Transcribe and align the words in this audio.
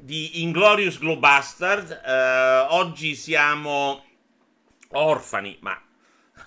di 0.00 0.42
Inglorious 0.42 0.98
Globastard. 0.98 1.90
Eh, 1.90 2.66
oggi 2.70 3.14
siamo 3.14 4.04
orfani, 4.88 5.56
ma 5.60 5.80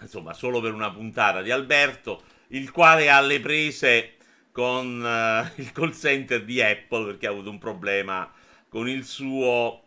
insomma 0.01 0.33
solo 0.33 0.59
per 0.59 0.73
una 0.73 0.91
puntata 0.91 1.41
di 1.41 1.51
Alberto, 1.51 2.23
il 2.47 2.71
quale 2.71 3.09
ha 3.09 3.21
le 3.21 3.39
prese 3.39 4.15
con 4.51 5.03
eh, 5.05 5.51
il 5.61 5.71
call 5.71 5.93
center 5.93 6.43
di 6.43 6.61
Apple 6.61 7.05
perché 7.05 7.27
ha 7.27 7.31
avuto 7.31 7.49
un 7.49 7.57
problema 7.57 8.31
con 8.69 8.87
il 8.89 9.05
suo 9.05 9.83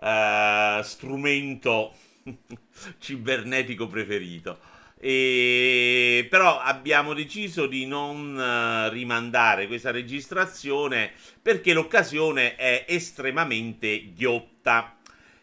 eh, 0.00 0.80
strumento 0.82 1.92
cibernetico 2.98 3.86
preferito. 3.86 4.76
E... 5.00 6.26
Però 6.28 6.58
abbiamo 6.58 7.14
deciso 7.14 7.66
di 7.66 7.86
non 7.86 8.34
uh, 8.36 8.90
rimandare 8.90 9.66
questa 9.66 9.90
registrazione 9.90 11.12
perché 11.40 11.72
l'occasione 11.72 12.56
è 12.56 12.84
estremamente 12.88 14.12
ghiotta. 14.12 14.96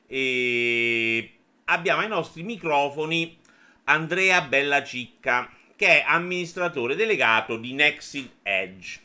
E 0.07 1.37
abbiamo 1.65 2.01
ai 2.01 2.07
nostri 2.07 2.43
microfoni 2.43 3.39
Andrea 3.85 4.41
Bellacicca, 4.41 5.49
che 5.75 6.01
è 6.01 6.03
amministratore 6.05 6.95
delegato 6.95 7.57
di 7.57 7.73
Nexid 7.73 8.29
Edge. 8.43 8.99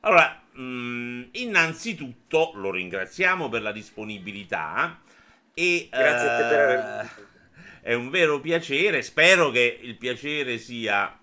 Allora, 0.00 0.40
mh, 0.52 0.62
mm, 0.62 1.22
innanzitutto 1.32 2.52
lo 2.54 2.70
ringraziamo 2.70 3.48
per 3.48 3.62
la 3.62 3.72
disponibilità 3.72 5.00
e 5.54 5.88
Grazie 5.90 6.28
uh, 6.28 6.36
per 6.36 6.60
avermi 6.60 7.26
è 7.88 7.94
un 7.94 8.10
vero 8.10 8.38
piacere. 8.38 9.00
Spero 9.00 9.48
che 9.48 9.78
il 9.80 9.96
piacere 9.96 10.58
sia 10.58 11.18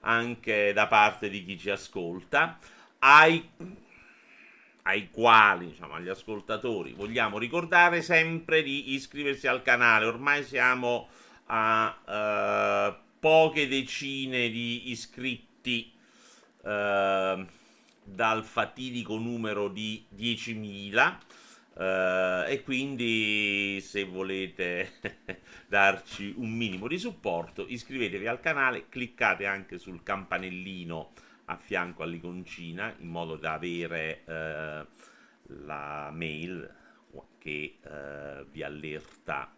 anche 0.00 0.72
da 0.72 0.86
parte 0.86 1.28
di 1.28 1.44
chi 1.44 1.58
ci 1.58 1.68
ascolta, 1.68 2.58
ai, 3.00 3.46
ai 4.84 5.10
quali, 5.10 5.66
diciamo, 5.66 5.92
agli 5.92 6.08
ascoltatori, 6.08 6.94
vogliamo 6.94 7.36
ricordare 7.36 8.00
sempre 8.00 8.62
di 8.62 8.94
iscriversi 8.94 9.46
al 9.46 9.60
canale. 9.60 10.06
Ormai 10.06 10.42
siamo 10.42 11.10
a 11.48 12.94
uh, 12.94 13.18
poche 13.20 13.68
decine 13.68 14.48
di 14.48 14.90
iscritti 14.92 15.92
uh, 16.62 17.46
dal 18.02 18.42
fatidico 18.42 19.18
numero 19.18 19.68
di 19.68 20.06
10.000 20.16 21.25
Uh, 21.76 22.48
e 22.48 22.62
quindi 22.64 23.82
se 23.82 24.04
volete 24.04 24.92
darci 25.68 26.32
un 26.38 26.50
minimo 26.50 26.88
di 26.88 26.96
supporto 26.96 27.66
iscrivetevi 27.68 28.26
al 28.26 28.40
canale 28.40 28.88
cliccate 28.88 29.44
anche 29.44 29.76
sul 29.76 30.02
campanellino 30.02 31.12
a 31.46 31.56
fianco 31.58 32.02
all'iconcina 32.02 32.94
in 33.00 33.08
modo 33.08 33.36
da 33.36 33.52
avere 33.52 34.22
uh, 34.24 34.86
la 35.64 36.10
mail 36.14 36.74
che 37.38 37.76
uh, 37.82 38.46
vi 38.50 38.62
allerta 38.62 39.54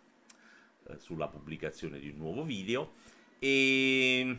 sulla 0.96 1.28
pubblicazione 1.28 1.98
di 1.98 2.08
un 2.08 2.16
nuovo 2.16 2.44
video. 2.44 2.94
E 3.38 4.38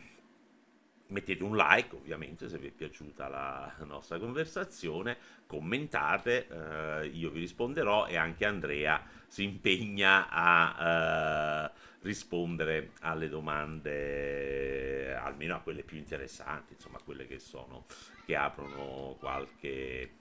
mettete 1.10 1.44
un 1.44 1.56
like 1.56 1.96
ovviamente 1.96 2.50
se 2.50 2.58
vi 2.58 2.68
è 2.68 2.72
piaciuta 2.72 3.28
la 3.28 3.74
nostra 3.86 4.18
conversazione, 4.20 5.18
commentate, 5.46 6.48
eh, 6.48 7.08
io 7.08 7.30
vi 7.30 7.40
risponderò 7.40 8.08
e 8.08 8.16
anche 8.16 8.46
Andrea 8.46 9.04
si 9.28 9.44
impegna 9.44 10.30
a 10.30 11.66
eh, 11.66 11.72
rispondere 12.02 12.92
alle 13.02 13.30
domande, 13.30 15.16
almeno 15.16 15.56
a 15.56 15.60
quelle 15.60 15.84
più 15.84 15.98
interessanti, 15.98 16.74
insomma 16.74 17.00
quelle 17.04 17.28
che 17.28 17.40
sono, 17.40 17.86
che 18.26 18.36
aprono 18.36 19.16
qualche 19.20 20.12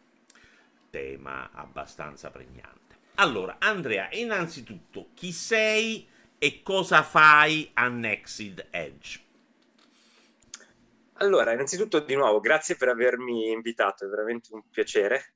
tema 0.90 1.50
abbastanza 1.52 2.30
pregnante. 2.30 2.96
Allora, 3.16 3.56
Andrea, 3.58 4.08
innanzitutto, 4.12 5.10
chi 5.14 5.32
sei 5.32 6.06
e 6.38 6.62
cosa 6.62 7.02
fai 7.02 7.68
a 7.74 7.88
Nexid 7.88 8.68
Edge? 8.70 9.26
Allora, 11.18 11.52
innanzitutto 11.52 12.00
di 12.00 12.14
nuovo, 12.14 12.40
grazie 12.40 12.76
per 12.76 12.88
avermi 12.88 13.50
invitato, 13.50 14.04
è 14.04 14.08
veramente 14.08 14.52
un 14.52 14.62
piacere. 14.70 15.34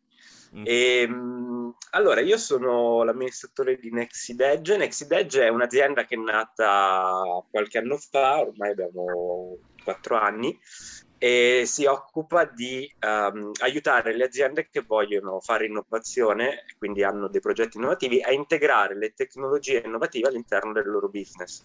Mm. 0.54 0.62
E, 0.64 1.00
ehm, 1.00 1.74
allora, 1.90 2.20
io 2.20 2.36
sono 2.36 3.02
l'amministratore 3.02 3.76
di 3.76 3.90
Nexid 3.90 4.40
Edge. 4.40 4.76
Nexid 4.76 5.10
Edge 5.10 5.42
è 5.44 5.48
un'azienda 5.48 6.04
che 6.04 6.14
è 6.14 6.18
nata 6.18 7.44
qualche 7.50 7.78
anno 7.78 7.96
fa, 7.96 8.40
ormai 8.40 8.70
abbiamo 8.70 9.58
quattro 9.82 10.16
anni, 10.16 10.56
e 11.18 11.62
si 11.66 11.84
occupa 11.84 12.44
di 12.44 12.92
um, 13.00 13.52
aiutare 13.60 14.16
le 14.16 14.24
aziende 14.24 14.68
che 14.68 14.82
vogliono 14.82 15.40
fare 15.40 15.66
innovazione, 15.66 16.64
quindi 16.78 17.04
hanno 17.04 17.28
dei 17.28 17.40
progetti 17.40 17.76
innovativi, 17.76 18.20
a 18.20 18.32
integrare 18.32 18.96
le 18.96 19.12
tecnologie 19.14 19.82
innovative 19.84 20.28
all'interno 20.28 20.72
del 20.72 20.86
loro 20.86 21.08
business. 21.08 21.62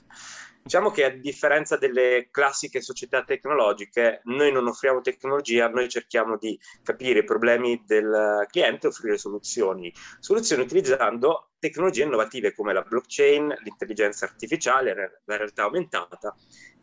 Diciamo 0.67 0.91
che 0.91 1.05
a 1.05 1.09
differenza 1.09 1.77
delle 1.77 2.27
classiche 2.29 2.81
società 2.81 3.23
tecnologiche, 3.23 4.19
noi 4.25 4.51
non 4.51 4.67
offriamo 4.67 4.99
tecnologia, 4.99 5.69
noi 5.69 5.87
cerchiamo 5.87 6.35
di 6.35 6.59
capire 6.83 7.19
i 7.19 7.23
problemi 7.23 7.81
del 7.85 8.45
cliente 8.49 8.85
e 8.85 8.89
offrire 8.89 9.17
soluzioni. 9.17 9.93
Soluzioni 10.19 10.63
utilizzando 10.63 11.51
tecnologie 11.57 12.03
innovative 12.03 12.53
come 12.53 12.73
la 12.73 12.81
blockchain, 12.81 13.47
l'intelligenza 13.63 14.25
artificiale, 14.25 15.21
la 15.23 15.37
realtà 15.37 15.63
aumentata 15.63 16.35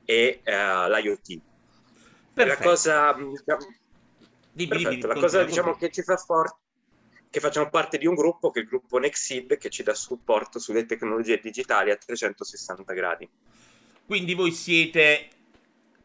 e 0.02 0.40
uh, 0.42 0.88
l'IoT. 0.90 1.40
Perfetto. 2.32 2.62
La 2.62 2.66
cosa, 2.66 3.12
diciamo, 3.12 3.66
dimmi, 4.50 4.68
perfetto, 4.68 4.88
dimmi, 4.88 5.02
la 5.02 5.14
cosa 5.14 5.44
diciamo, 5.44 5.76
che 5.76 5.90
ci 5.90 6.02
fa 6.02 6.16
forte 6.16 6.62
che 7.34 7.40
facciamo 7.40 7.68
parte 7.68 7.98
di 7.98 8.06
un 8.06 8.14
gruppo 8.14 8.52
che 8.52 8.60
è 8.60 8.62
il 8.62 8.68
gruppo 8.68 8.96
Nexid 8.98 9.56
che 9.56 9.68
ci 9.68 9.82
dà 9.82 9.92
supporto 9.92 10.60
sulle 10.60 10.86
tecnologie 10.86 11.40
digitali 11.40 11.90
a 11.90 11.96
360 11.96 12.92
gradi. 12.92 13.28
Quindi 14.06 14.34
voi 14.34 14.52
siete 14.52 15.28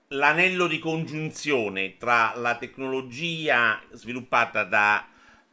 l'anello 0.09 0.67
di 0.67 0.79
congiunzione 0.79 1.97
tra 1.97 2.33
la 2.35 2.55
tecnologia 2.55 3.81
sviluppata 3.91 4.63
da 4.63 5.05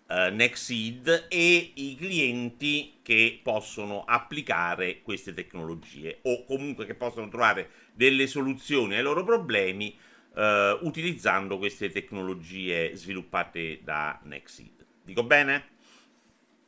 uh, 0.07 0.33
Nexid 0.33 1.27
e 1.29 1.73
i 1.75 1.97
clienti 1.97 3.01
che 3.03 3.41
possono 3.43 4.05
applicare 4.07 5.03
queste 5.03 5.35
tecnologie 5.35 6.21
o 6.23 6.45
comunque 6.45 6.87
che 6.87 6.95
possono 6.95 7.29
trovare 7.29 7.69
delle 7.93 8.29
soluzioni 8.29 8.95
ai 8.95 9.03
loro 9.03 9.25
problemi 9.25 9.99
uh, 10.35 10.87
utilizzando 10.87 11.59
queste 11.59 11.91
tecnologie 11.91 12.95
sviluppate 12.95 13.81
da 13.83 14.21
Nexid. 14.23 14.87
Dico 15.03 15.25
bene? 15.25 15.75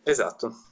Esatto. 0.02 0.67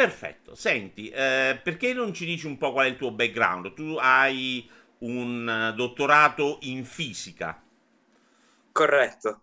Perfetto. 0.00 0.54
Senti, 0.54 1.10
eh, 1.10 1.60
perché 1.62 1.92
non 1.92 2.14
ci 2.14 2.24
dici 2.24 2.46
un 2.46 2.56
po' 2.56 2.72
qual 2.72 2.86
è 2.86 2.88
il 2.88 2.96
tuo 2.96 3.10
background? 3.10 3.74
Tu 3.74 3.98
hai 4.00 4.66
un 5.00 5.74
dottorato 5.76 6.56
in 6.62 6.86
Corretto. 8.72 9.42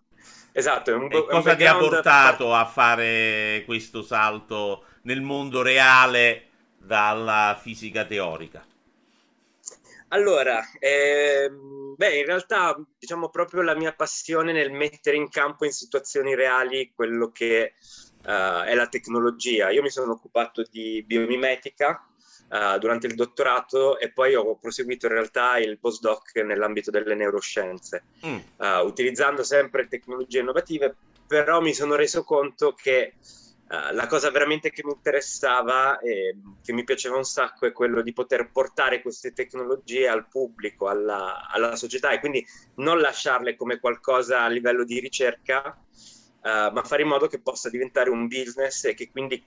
Esatto. 0.50 0.96
Un, 0.96 1.12
e 1.12 1.24
cosa 1.26 1.54
ti 1.54 1.64
ha 1.64 1.76
portato 1.76 2.52
a 2.52 2.64
fare 2.64 3.62
questo 3.66 4.02
salto 4.02 4.86
nel 5.02 5.20
mondo 5.20 5.62
reale 5.62 6.48
dalla 6.76 7.56
fisica 7.62 8.04
teorica? 8.04 8.66
Allora, 10.08 10.60
ehm, 10.80 11.94
beh, 11.96 12.18
in 12.18 12.26
realtà 12.26 12.76
diciamo 12.98 13.28
proprio 13.28 13.62
la 13.62 13.76
mia 13.76 13.92
passione 13.92 14.50
nel 14.50 14.72
mettere 14.72 15.16
in 15.16 15.28
campo 15.28 15.64
in 15.64 15.72
situazioni 15.72 16.34
reali 16.34 16.90
quello 16.96 17.30
che 17.30 17.74
uh, 18.24 18.62
è 18.64 18.74
la 18.74 18.88
tecnologia. 18.88 19.70
Io 19.70 19.82
mi 19.82 19.90
sono 19.90 20.12
occupato 20.12 20.62
di 20.70 21.02
biomimetica 21.06 22.06
uh, 22.48 22.78
durante 22.78 23.06
il 23.06 23.14
dottorato 23.14 23.98
e 23.98 24.10
poi 24.10 24.34
ho 24.34 24.56
proseguito 24.56 25.06
in 25.06 25.12
realtà 25.12 25.58
il 25.58 25.78
postdoc 25.78 26.36
nell'ambito 26.36 26.90
delle 26.90 27.14
neuroscienze, 27.14 28.04
mm. 28.26 28.38
uh, 28.56 28.84
utilizzando 28.84 29.42
sempre 29.42 29.88
tecnologie 29.88 30.40
innovative, 30.40 30.94
però 31.26 31.60
mi 31.60 31.74
sono 31.74 31.94
reso 31.94 32.24
conto 32.24 32.72
che 32.72 33.14
la 33.92 34.06
cosa 34.06 34.30
veramente 34.30 34.70
che 34.70 34.82
mi 34.82 34.92
interessava 34.92 35.98
e 35.98 36.34
che 36.64 36.72
mi 36.72 36.84
piaceva 36.84 37.18
un 37.18 37.24
sacco 37.24 37.66
è 37.66 37.72
quello 37.72 38.00
di 38.00 38.14
poter 38.14 38.50
portare 38.50 39.02
queste 39.02 39.34
tecnologie 39.34 40.08
al 40.08 40.26
pubblico, 40.26 40.88
alla, 40.88 41.46
alla 41.50 41.76
società 41.76 42.08
e 42.12 42.18
quindi 42.18 42.42
non 42.76 42.98
lasciarle 42.98 43.56
come 43.56 43.78
qualcosa 43.78 44.40
a 44.40 44.48
livello 44.48 44.84
di 44.84 45.00
ricerca, 45.00 45.78
uh, 46.42 46.72
ma 46.72 46.82
fare 46.84 47.02
in 47.02 47.08
modo 47.08 47.26
che 47.26 47.40
possa 47.40 47.70
diventare 47.70 48.10
un 48.10 48.26
business 48.26 48.84
e 48.84 48.94
che 48.94 49.10
quindi 49.10 49.42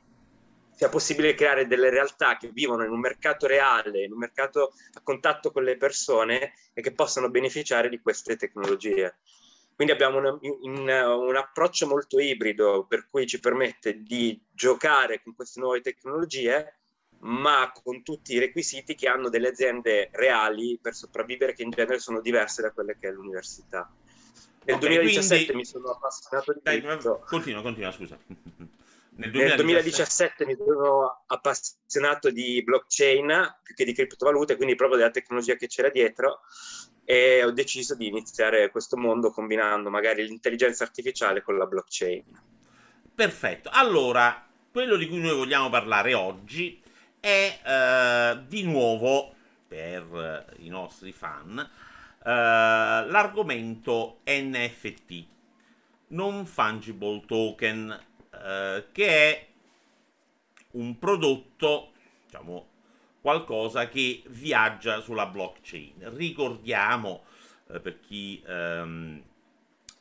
sia 0.74 0.90
possibile 0.90 1.36
creare 1.36 1.68
delle 1.68 1.90
realtà 1.90 2.38
che 2.38 2.50
vivono 2.50 2.84
in 2.84 2.92
un 2.92 3.00
mercato 3.00 3.46
reale, 3.46 4.04
in 4.04 4.14
un 4.14 4.18
mercato 4.18 4.74
a 4.94 5.02
contatto 5.02 5.52
con 5.52 5.64
le 5.64 5.78
persone 5.78 6.54
e 6.74 6.82
che 6.82 6.94
possano 6.94 7.30
beneficiare 7.30 7.88
di 7.88 8.00
queste 8.00 8.36
tecnologie. 8.36 9.18
Quindi 9.76 9.94
abbiamo 9.94 10.18
una, 10.18 10.38
un, 10.42 10.90
un 10.90 11.36
approccio 11.36 11.88
molto 11.88 12.20
ibrido 12.20 12.86
per 12.88 13.08
cui 13.10 13.28
ci 13.28 13.40
permette 13.40 14.02
di 14.02 14.40
giocare 14.52 15.22
con 15.22 15.36
queste 15.36 15.60
nuove 15.60 15.82
tecnologie 15.82 16.82
ma 17.22 17.72
con 17.72 18.04
tutti 18.04 18.34
i 18.34 18.40
requisiti 18.40 18.96
che 18.96 19.08
hanno 19.08 19.30
delle 19.30 19.50
aziende 19.50 20.10
reali 20.14 20.80
per 20.82 20.96
sopravvivere, 20.96 21.54
che 21.54 21.64
in 21.64 21.70
genere 21.70 22.00
sono 22.00 22.22
diverse 22.22 22.62
da 22.62 22.72
quelle 22.72 22.98
che 22.98 23.10
è 23.10 23.12
l'università. 23.12 23.92
Nel 24.64 24.76
okay, 24.76 24.90
2017 24.90 25.46
quindi... 25.46 25.64
mi 25.64 25.66
sono 25.66 25.90
appassionato 25.90 26.54
di 26.54 26.60
Dai, 26.62 26.82
Continua, 27.26 27.62
continua, 27.62 27.92
scusa. 27.92 28.18
Nel 29.14 29.32
2017... 29.32 29.56
Nel 29.56 29.56
2017 29.56 30.46
mi 30.46 30.56
sono 30.56 31.24
appassionato 31.26 32.30
di 32.30 32.64
blockchain 32.64 33.60
più 33.64 33.76
che 33.76 33.86
di 33.86 33.94
criptovalute, 33.94 34.56
quindi 34.56 34.76
proprio 34.76 34.98
della 34.98 35.12
tecnologia 35.12 35.56
che 35.56 35.68
c'era 35.68 35.90
dietro 35.90 36.42
e 37.04 37.44
ho 37.44 37.52
deciso 37.52 37.96
di 37.96 38.08
iniziare 38.08 38.70
questo 38.70 38.98
mondo 38.98 39.32
combinando 39.32 39.90
magari 39.90 40.26
l'intelligenza 40.26 40.84
artificiale 40.84 41.42
con 41.42 41.58
la 41.58 41.66
blockchain. 41.66 42.24
Perfetto, 43.14 43.70
allora 43.72 44.48
quello 44.72 44.96
di 44.96 45.08
cui 45.08 45.20
noi 45.20 45.36
vogliamo 45.36 45.70
parlare 45.70 46.14
oggi 46.14 46.82
è 47.20 47.60
uh, 48.36 48.46
di 48.48 48.64
nuovo 48.64 49.34
per 49.68 50.06
uh, 50.58 50.64
i 50.64 50.70
nostri 50.70 51.12
fan 51.12 51.70
uh, 52.24 53.10
l'argomento 53.10 54.22
NFT, 54.26 55.26
non 56.08 56.46
fungible 56.46 57.24
token, 57.26 58.06
che 58.92 59.08
è 59.08 59.48
un 60.72 60.98
prodotto 60.98 61.92
diciamo 62.26 62.70
qualcosa 63.22 63.88
che 63.88 64.24
viaggia 64.28 65.00
sulla 65.00 65.28
blockchain. 65.28 66.16
Ricordiamo, 66.16 67.24
eh, 67.68 67.80
per 67.80 68.00
chi 68.00 68.42
ehm, 68.46 69.24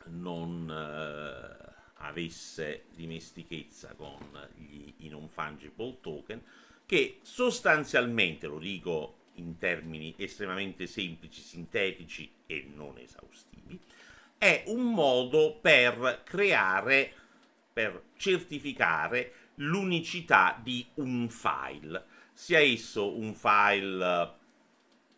non 0.06 0.68
eh, 0.70 1.72
avesse 1.98 2.84
dimestichezza 2.94 3.94
con 3.94 4.18
gli 4.56 4.94
i 4.98 5.08
non 5.08 5.28
fungible 5.28 5.98
token, 6.00 6.42
che 6.86 7.18
sostanzialmente, 7.22 8.46
lo 8.46 8.58
dico 8.58 9.18
in 9.40 9.58
termini 9.58 10.14
estremamente 10.16 10.86
semplici, 10.86 11.40
sintetici 11.40 12.30
e 12.46 12.68
non 12.74 12.98
esaustivi, 12.98 13.78
è 14.38 14.64
un 14.66 14.92
modo 14.92 15.58
per 15.60 16.22
creare, 16.24 17.12
per 17.72 18.02
certificare 18.16 19.32
l'unicità 19.56 20.58
di 20.62 20.86
un 20.94 21.28
file 21.28 22.04
sia 22.32 22.60
esso 22.60 23.14
un 23.18 23.34
file 23.34 24.32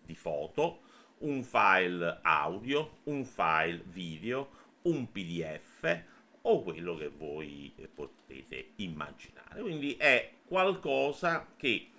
di 0.04 0.16
foto, 0.16 0.80
un 1.18 1.44
file 1.44 2.18
audio, 2.22 2.98
un 3.04 3.24
file 3.24 3.82
video, 3.86 4.50
un 4.82 5.08
PDF 5.12 6.00
o 6.42 6.62
quello 6.62 6.96
che 6.96 7.08
voi 7.08 7.72
potete 7.94 8.72
immaginare. 8.76 9.62
Quindi 9.62 9.94
è 9.94 10.32
qualcosa 10.44 11.52
che 11.56 11.91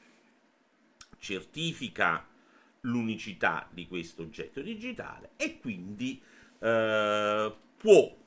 certifica 1.24 2.28
l'unicità 2.82 3.66
di 3.72 3.88
questo 3.88 4.24
oggetto 4.24 4.60
digitale 4.60 5.32
e 5.38 5.58
quindi 5.58 6.22
eh, 6.60 7.56
può 7.78 8.18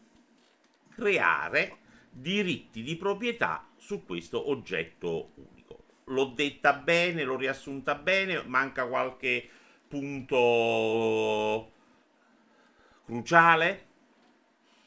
creare 0.88 1.76
diritti 2.10 2.82
di 2.82 2.96
proprietà 2.96 3.68
su 3.76 4.06
questo 4.06 4.48
oggetto 4.48 5.32
unico 5.34 5.56
l'ho 6.04 6.32
detta 6.34 6.72
bene, 6.72 7.24
l'ho 7.24 7.36
riassunta 7.36 7.94
bene, 7.94 8.42
manca 8.44 8.86
qualche 8.86 9.46
punto 9.88 11.72
cruciale? 13.04 13.84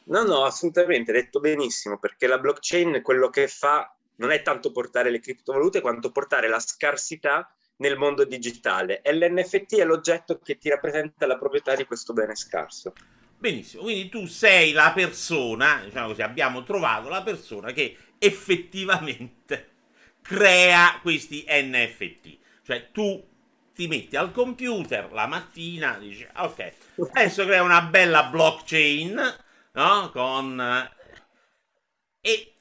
No, 0.06 0.24
no, 0.24 0.44
assolutamente, 0.44 1.12
detto 1.12 1.40
benissimo, 1.40 2.00
perché 2.00 2.26
la 2.26 2.40
blockchain 2.40 3.02
quello 3.04 3.30
che 3.30 3.48
fa 3.48 3.94
non 4.16 4.32
è 4.32 4.42
tanto 4.42 4.72
portare 4.72 5.12
le 5.12 5.20
criptovalute 5.20 5.82
quanto 5.82 6.12
portare 6.12 6.48
la 6.48 6.60
scarsità 6.60 7.54
nel 7.80 7.98
mondo 7.98 8.26
digitale 8.26 9.02
e 9.02 9.14
l'NFT 9.14 9.76
è 9.78 9.86
l'oggetto 9.86 10.40
che 10.40 10.58
ti 10.58 10.70
rappresenta 10.70 11.26
la 11.26 11.38
proprietà 11.38 11.76
di 11.76 11.86
questo 11.86 12.14
bene 12.14 12.36
scarso. 12.36 12.94
Benissimo, 13.38 13.84
quindi 13.84 14.10
tu 14.10 14.26
sei 14.26 14.74
la 14.74 14.92
persona, 14.94 15.82
diciamo 15.84 16.08
così, 16.08 16.22
abbiamo 16.22 16.64
trovato 16.64 17.08
la 17.08 17.24
persona 17.24 17.72
che 17.72 17.98
effettivamente 18.18 19.70
crea 20.22 21.00
questi 21.02 21.46
NFT. 21.48 22.38
Cioè 22.64 22.92
tu 22.92 23.26
ti 23.74 23.88
metti 23.88 24.18
al 24.18 24.34
computer 24.34 25.12
la 25.14 25.26
mattina, 25.26 25.98
dici 25.98 26.28
ok, 26.36 26.74
adesso 27.14 27.46
crea 27.46 27.64
una 27.64 27.82
bella 27.84 28.24
blockchain, 28.24 29.36
no? 29.72 30.10
Con... 30.12 30.60
Eh, 30.60 30.98
e 32.22 32.54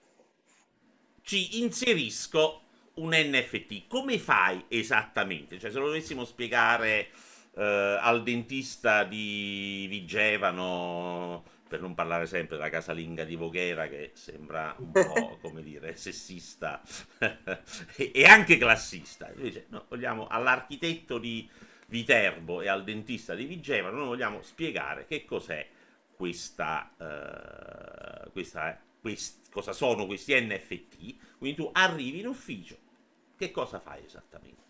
ci 1.23 1.61
inserisco 1.61 2.68
un 2.99 3.11
NFT. 3.13 3.87
Come 3.87 4.19
fai 4.19 4.65
esattamente? 4.69 5.59
Cioè 5.59 5.71
se 5.71 5.79
lo 5.79 5.87
dovessimo 5.87 6.25
spiegare 6.25 7.09
eh, 7.55 7.99
al 8.01 8.23
dentista 8.23 9.05
di 9.05 9.87
Vigevano 9.89 11.45
per 11.69 11.81
non 11.81 11.95
parlare 11.95 12.27
sempre 12.27 12.57
della 12.57 12.71
casalinga 12.71 13.25
di 13.25 13.37
Voghera 13.37 13.89
che 13.89 14.13
sembra 14.15 14.75
un 14.79 14.91
po' 14.91 15.39
come 15.43 15.63
dire 15.63 15.97
sessista 15.97 16.81
e 17.97 18.25
anche 18.25 18.57
classista. 18.57 19.31
Invece, 19.35 19.67
no, 19.69 19.85
vogliamo 19.89 20.27
all'architetto 20.27 21.19
di 21.19 21.49
Viterbo 21.89 22.63
e 22.63 22.69
al 22.69 22.85
dentista 22.85 23.35
di 23.35 23.45
Vigevano, 23.45 23.99
noi 23.99 24.07
vogliamo 24.07 24.43
spiegare 24.43 25.07
che 25.07 25.25
cos'è 25.25 25.67
questa, 26.15 26.91
uh, 26.97 28.31
questa 28.33 28.79
quest, 29.01 29.51
cosa 29.51 29.73
sono 29.73 30.07
questi 30.07 30.35
NFT. 30.35 31.37
Quindi 31.39 31.57
tu 31.57 31.71
arrivi 31.73 32.21
in 32.21 32.27
ufficio, 32.27 32.77
che 33.39 33.51
cosa 33.53 33.79
fai 33.79 34.05
esattamente? 34.05 34.67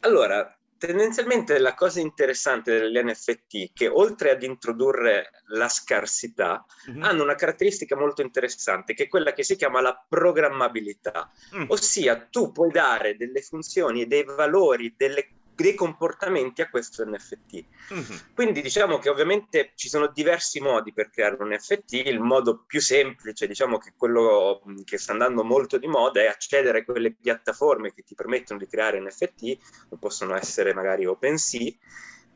Allora, 0.00 0.56
tendenzialmente 0.76 1.58
la 1.58 1.74
cosa 1.74 2.00
interessante 2.00 2.78
degli 2.80 2.98
NFT 2.98 3.72
che 3.74 3.86
oltre 3.86 4.30
ad 4.30 4.42
introdurre 4.42 5.30
la 5.48 5.68
scarsità 5.68 6.64
mm-hmm. 6.88 7.02
hanno 7.02 7.22
una 7.22 7.34
caratteristica 7.34 7.96
molto 7.96 8.22
interessante 8.22 8.94
che 8.94 9.04
è 9.04 9.08
quella 9.08 9.32
che 9.32 9.44
si 9.44 9.56
chiama 9.56 9.80
la 9.80 10.04
programmabilità, 10.08 11.30
mm. 11.54 11.64
ossia 11.68 12.26
tu 12.30 12.50
puoi 12.50 12.70
dare 12.70 13.16
delle 13.16 13.42
funzioni 13.42 14.02
e 14.02 14.06
dei 14.06 14.24
valori, 14.24 14.94
delle 14.96 15.28
dei 15.62 15.74
comportamenti 15.74 16.62
a 16.62 16.68
questo 16.68 17.04
NFT. 17.04 17.64
Mm-hmm. 17.92 18.18
Quindi 18.34 18.62
diciamo 18.62 18.98
che 18.98 19.08
ovviamente 19.08 19.72
ci 19.74 19.88
sono 19.88 20.08
diversi 20.08 20.60
modi 20.60 20.92
per 20.92 21.10
creare 21.10 21.36
un 21.38 21.50
NFT, 21.50 21.92
il 21.92 22.20
modo 22.20 22.64
più 22.66 22.80
semplice, 22.80 23.46
diciamo 23.46 23.78
che 23.78 23.92
quello 23.96 24.62
che 24.84 24.98
sta 24.98 25.12
andando 25.12 25.44
molto 25.44 25.78
di 25.78 25.86
moda 25.86 26.20
è 26.20 26.26
accedere 26.26 26.80
a 26.80 26.84
quelle 26.84 27.12
piattaforme 27.12 27.92
che 27.92 28.02
ti 28.02 28.14
permettono 28.14 28.58
di 28.58 28.66
creare 28.66 29.00
NFT, 29.00 29.56
possono 29.98 30.36
essere 30.36 30.74
magari 30.74 31.06
OpenSea, 31.06 31.72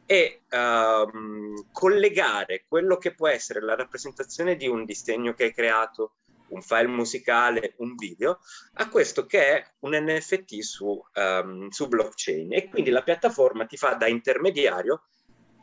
e 0.06 0.42
um, 0.50 1.66
collegare 1.72 2.64
quello 2.68 2.98
che 2.98 3.14
può 3.14 3.28
essere 3.28 3.62
la 3.62 3.74
rappresentazione 3.74 4.56
di 4.56 4.68
un 4.68 4.84
disegno 4.84 5.32
che 5.32 5.44
hai 5.44 5.54
creato, 5.54 6.16
un 6.48 6.62
file 6.62 6.88
musicale, 6.88 7.74
un 7.78 7.94
video, 7.94 8.40
a 8.74 8.88
questo 8.88 9.26
che 9.26 9.46
è 9.46 9.66
un 9.80 9.94
NFT 9.94 10.58
su, 10.60 11.02
um, 11.14 11.68
su 11.68 11.88
blockchain 11.88 12.52
e 12.52 12.68
quindi 12.68 12.90
la 12.90 13.02
piattaforma 13.02 13.66
ti 13.66 13.76
fa 13.76 13.94
da 13.94 14.06
intermediario 14.06 15.04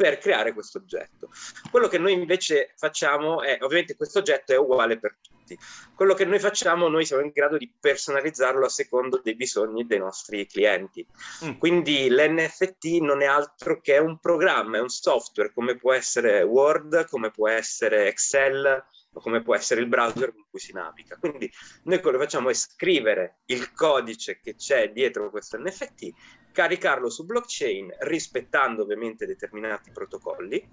per 0.02 0.18
creare 0.18 0.54
questo 0.54 0.80
oggetto. 0.80 1.30
Quello 1.70 1.88
che 1.88 2.00
noi 2.00 2.14
invece 2.14 2.74
facciamo 2.76 3.44
è, 3.44 3.60
ovviamente 3.62 3.96
questo 3.96 4.18
oggetto 4.18 4.52
è 4.52 4.58
uguale 4.58 4.98
per 4.98 5.18
tutti. 5.22 5.56
Quello 5.94 6.16
che 6.16 6.26
noi 6.26 6.40
facciamo, 6.40 6.88
noi 6.88 7.06
siamo 7.06 7.22
in 7.22 7.30
grado 7.30 7.58
di 7.58 7.72
personalizzarlo 7.80 8.66
a 8.66 8.70
secondo 8.70 9.22
dei 9.24 9.36
bisogni 9.36 9.86
dei 9.86 10.00
nostri 10.00 10.48
clienti. 10.48 11.06
Mm. 11.46 11.52
Quindi 11.60 12.10
l'NFT 12.10 12.86
non 13.02 13.22
è 13.22 13.26
altro 13.26 13.80
che 13.80 14.00
un 14.00 14.18
programma, 14.18 14.78
è 14.78 14.82
un 14.82 14.90
software, 14.90 15.54
come 15.54 15.78
può 15.78 15.94
essere 15.94 16.42
Word, 16.42 17.08
come 17.08 17.30
può 17.30 17.48
essere 17.48 18.08
Excel, 18.08 18.84
come 19.20 19.41
può 19.41 19.56
essere 19.56 19.82
il 19.82 19.88
browser 19.88 20.34
con 20.34 20.46
cui 20.50 20.60
si 20.60 20.74
naviga. 20.74 21.18
Quindi 21.18 21.51
noi 21.84 22.00
quello 22.00 22.18
che 22.18 22.24
facciamo 22.24 22.50
è 22.50 22.53
scrivere 22.53 23.39
il 23.46 23.72
codice 23.74 24.39
che 24.39 24.56
c'è 24.56 24.91
dietro 24.91 25.30
questo 25.30 25.60
NFT, 25.60 26.10
caricarlo 26.51 27.10
su 27.10 27.25
blockchain 27.25 27.94
rispettando 28.00 28.84
ovviamente 28.84 29.25
determinati 29.25 29.91
protocolli 29.91 30.70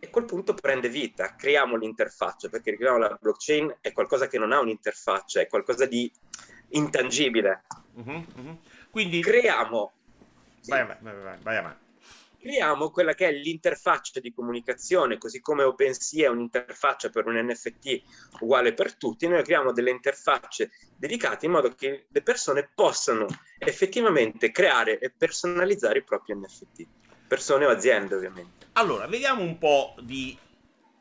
e 0.00 0.06
a 0.06 0.10
quel 0.10 0.26
punto 0.26 0.54
prende 0.54 0.88
vita, 0.88 1.34
creiamo 1.34 1.76
l'interfaccia, 1.76 2.48
perché 2.48 2.70
ricordiamo 2.70 2.98
la 2.98 3.18
blockchain 3.20 3.78
è 3.80 3.92
qualcosa 3.92 4.28
che 4.28 4.38
non 4.38 4.52
ha 4.52 4.60
un'interfaccia, 4.60 5.40
è 5.40 5.48
qualcosa 5.48 5.86
di 5.86 6.10
intangibile. 6.68 7.64
Uh-huh, 7.94 8.24
uh-huh. 8.36 8.60
Quindi 8.90 9.20
creiamo... 9.20 9.92
Vai, 10.66 10.86
vai, 10.86 10.96
vai, 11.00 11.38
vai 11.42 11.56
avanti 11.56 11.87
creiamo 12.38 12.90
quella 12.90 13.14
che 13.14 13.28
è 13.28 13.32
l'interfaccia 13.32 14.20
di 14.20 14.32
comunicazione, 14.32 15.18
così 15.18 15.40
come 15.40 15.64
OpenSea 15.64 16.26
è 16.26 16.30
un'interfaccia 16.30 17.10
per 17.10 17.26
un 17.26 17.36
NFT 17.36 18.02
uguale 18.40 18.72
per 18.72 18.96
tutti, 18.96 19.26
noi 19.26 19.42
creiamo 19.42 19.72
delle 19.72 19.90
interfacce 19.90 20.70
dedicate 20.96 21.46
in 21.46 21.52
modo 21.52 21.74
che 21.74 22.06
le 22.08 22.22
persone 22.22 22.70
possano 22.74 23.26
effettivamente 23.58 24.50
creare 24.50 24.98
e 24.98 25.10
personalizzare 25.10 25.98
i 25.98 26.04
propri 26.04 26.34
NFT, 26.36 26.86
persone 27.26 27.66
o 27.66 27.70
aziende 27.70 28.14
ovviamente. 28.14 28.66
Allora, 28.72 29.06
vediamo 29.06 29.42
un 29.42 29.58
po' 29.58 29.94
di 30.00 30.36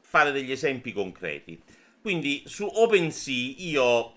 fare 0.01 0.32
degli 0.32 0.51
esempi 0.51 0.91
concreti. 0.91 1.62
Quindi 2.01 2.44
su 2.46 2.65
OpenSea 2.65 3.53
io 3.58 4.15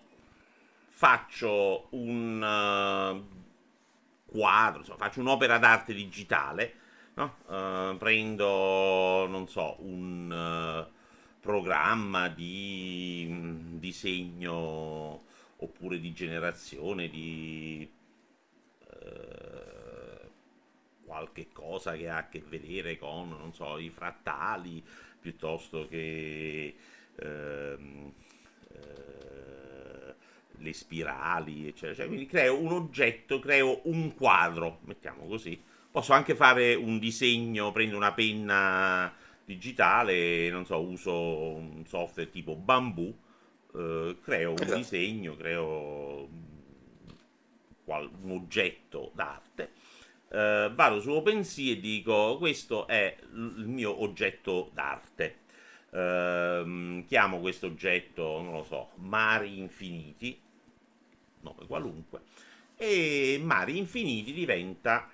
faccio 0.88 1.88
un 1.90 2.40
uh, 2.40 4.30
quadro, 4.30 4.80
insomma, 4.80 4.98
faccio 4.98 5.20
un'opera 5.20 5.58
d'arte 5.58 5.92
digitale 5.92 6.79
no? 7.20 7.34
uh, 7.46 7.96
prendo, 7.98 9.26
non 9.28 9.46
so, 9.48 9.76
un 9.80 10.30
uh, 10.30 10.90
programma 11.40 12.28
di 12.28 13.26
um, 13.28 13.78
disegno 13.78 15.22
oppure 15.56 16.00
di 16.00 16.12
generazione 16.12 17.08
di 17.08 17.90
uh, 18.86 20.30
qualche 21.04 21.48
cosa 21.52 21.94
che 21.96 22.08
ha 22.08 22.16
a 22.16 22.28
che 22.28 22.42
vedere 22.46 22.98
con, 22.98 23.28
non 23.28 23.52
so, 23.52 23.76
i 23.78 23.90
frattali 23.90 24.82
piuttosto 25.20 25.86
che 25.86 26.74
ehm, 27.16 28.12
le 30.60 30.72
spirali, 30.72 31.68
eccetera. 31.68 31.94
Cioè, 31.94 32.06
quindi 32.06 32.26
creo 32.26 32.58
un 32.58 32.72
oggetto, 32.72 33.38
creo 33.38 33.80
un 33.84 34.14
quadro, 34.14 34.78
mettiamo 34.84 35.26
così, 35.26 35.60
Posso 35.90 36.12
anche 36.12 36.36
fare 36.36 36.74
un 36.74 37.00
disegno, 37.00 37.72
prendo 37.72 37.96
una 37.96 38.12
penna 38.12 39.12
digitale, 39.44 40.48
non 40.48 40.64
so, 40.64 40.80
uso 40.80 41.12
un 41.12 41.84
software 41.84 42.30
tipo 42.30 42.54
Bamboo, 42.54 43.12
eh, 43.74 44.16
creo 44.22 44.50
un 44.50 44.56
esatto. 44.60 44.76
disegno, 44.76 45.36
creo 45.36 46.28
un 47.86 48.30
oggetto 48.30 49.10
d'arte, 49.14 49.72
eh, 50.28 50.70
vado 50.72 51.00
su 51.00 51.10
OpenSea 51.10 51.72
e 51.72 51.80
dico 51.80 52.36
questo 52.38 52.86
è 52.86 53.16
il 53.32 53.66
mio 53.66 54.00
oggetto 54.00 54.70
d'arte. 54.72 55.38
Eh, 55.90 57.04
chiamo 57.08 57.40
questo 57.40 57.66
oggetto, 57.66 58.40
non 58.40 58.52
lo 58.52 58.62
so, 58.62 58.90
Mari 58.94 59.58
Infiniti, 59.58 60.40
nome 61.40 61.66
qualunque, 61.66 62.20
e 62.76 63.40
Mari 63.42 63.76
Infiniti 63.76 64.32
diventa 64.32 65.10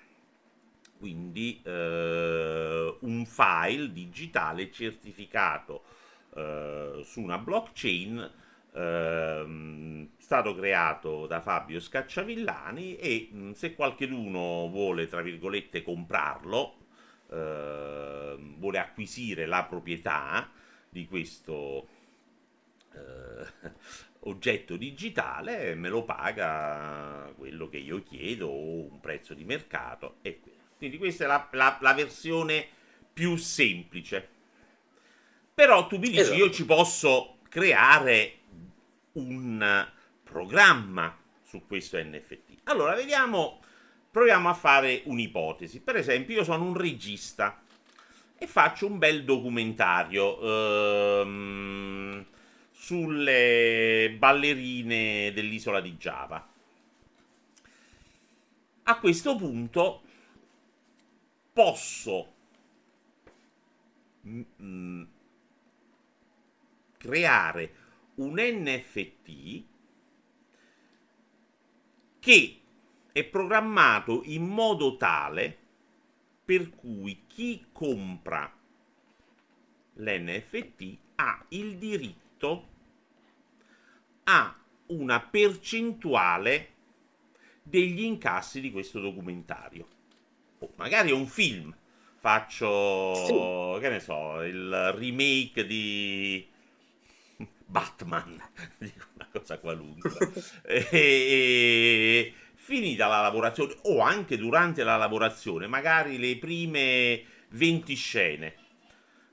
quindi 0.97 1.61
eh, 1.63 2.97
un 2.99 3.25
file 3.25 3.91
digitale 3.91 4.71
certificato 4.71 5.83
eh, 6.35 7.01
su 7.03 7.21
una 7.21 7.37
blockchain 7.37 8.31
eh, 8.73 10.09
stato 10.17 10.55
creato 10.55 11.25
da 11.25 11.41
Fabio 11.41 11.79
Scacciavillani 11.79 12.97
e 12.97 13.29
mh, 13.31 13.51
se 13.51 13.73
qualcuno 13.73 14.67
vuole 14.69 15.07
tra 15.07 15.21
virgolette 15.21 15.81
comprarlo 15.81 16.75
ehm, 17.31 18.59
vuole 18.59 18.79
acquisire 18.79 19.45
la 19.45 19.63
proprietà 19.63 20.49
di 20.89 21.07
questo 21.07 21.87
eh, 22.93 23.71
oggetto 24.27 24.75
digitale 24.75 25.75
me 25.75 25.89
lo 25.89 26.03
paga 26.03 27.31
quello 27.37 27.69
che 27.69 27.77
io 27.77 28.03
chiedo 28.03 28.47
o 28.47 28.89
un 28.89 28.99
prezzo 28.99 29.33
di 29.33 29.43
mercato 29.43 30.17
e 30.21 30.39
quindi 30.39 30.56
quindi 30.77 30.97
questa 30.97 31.25
è 31.25 31.27
la, 31.27 31.47
la, 31.51 31.77
la 31.81 31.93
versione 31.93 32.67
più 33.11 33.35
semplice. 33.35 34.35
Però 35.53 35.87
tu 35.87 35.97
mi 35.97 36.09
dici, 36.09 36.19
esatto. 36.19 36.37
io 36.37 36.51
ci 36.51 36.65
posso 36.65 37.37
creare 37.49 38.33
un 39.13 39.87
programma 40.23 41.17
su 41.43 41.65
questo 41.65 41.97
NFT. 41.97 42.59
Allora, 42.65 42.93
vediamo, 42.93 43.61
proviamo 44.11 44.49
a 44.49 44.53
fare 44.53 45.01
un'ipotesi. 45.05 45.81
Per 45.81 45.95
esempio, 45.95 46.35
io 46.35 46.43
sono 46.43 46.63
un 46.63 46.77
regista 46.77 47.59
e 48.37 48.45
faccio 48.45 48.85
un 48.85 48.99
bel 48.99 49.23
documentario 49.23 51.21
ehm, 51.21 52.25
sulle 52.71 54.15
ballerine 54.15 55.31
dell'isola 55.33 55.81
di 55.81 55.95
Java. 55.97 56.47
A 58.83 58.99
questo 58.99 59.35
punto 59.35 60.03
posso 61.57 62.33
mm, 64.27 65.03
creare 66.99 67.75
un 68.17 68.35
NFT 68.37 69.63
che 72.19 72.61
è 73.11 73.23
programmato 73.23 74.21
in 74.25 74.45
modo 74.45 74.97
tale 74.97 75.57
per 76.45 76.69
cui 76.69 77.23
chi 77.25 77.65
compra 77.71 78.55
l'NFT 79.93 80.97
ha 81.15 81.43
il 81.49 81.77
diritto 81.79 82.67
a 84.25 84.55
una 84.89 85.19
percentuale 85.21 86.73
degli 87.63 88.03
incassi 88.03 88.61
di 88.61 88.71
questo 88.71 88.99
documentario 88.99 89.95
oh, 90.59 90.73
magari 90.75 91.09
è 91.09 91.13
un 91.13 91.27
film, 91.27 91.75
faccio, 92.17 93.13
sì. 93.75 93.79
che 93.81 93.89
ne 93.89 93.99
so, 93.99 94.41
il 94.43 94.91
remake 94.95 95.65
di 95.65 96.47
Batman, 97.65 98.41
dico 98.77 99.05
una 99.15 99.27
cosa 99.31 99.59
qualunque, 99.59 100.11
e, 100.63 102.33
finita 102.55 103.07
la 103.07 103.21
lavorazione, 103.21 103.75
o 103.83 103.99
anche 103.99 104.37
durante 104.37 104.83
la 104.83 104.97
lavorazione, 104.97 105.67
magari 105.67 106.17
le 106.17 106.37
prime 106.37 107.23
20 107.49 107.95
scene, 107.95 108.55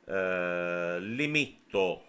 eh, 0.07 0.99
le 1.01 1.27
metto 1.29 2.05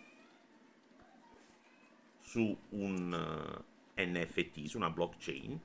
su 2.22 2.57
un 2.69 3.63
eh, 3.95 4.05
NFT, 4.05 4.65
su 4.65 4.77
una 4.77 4.89
blockchain, 4.89 5.60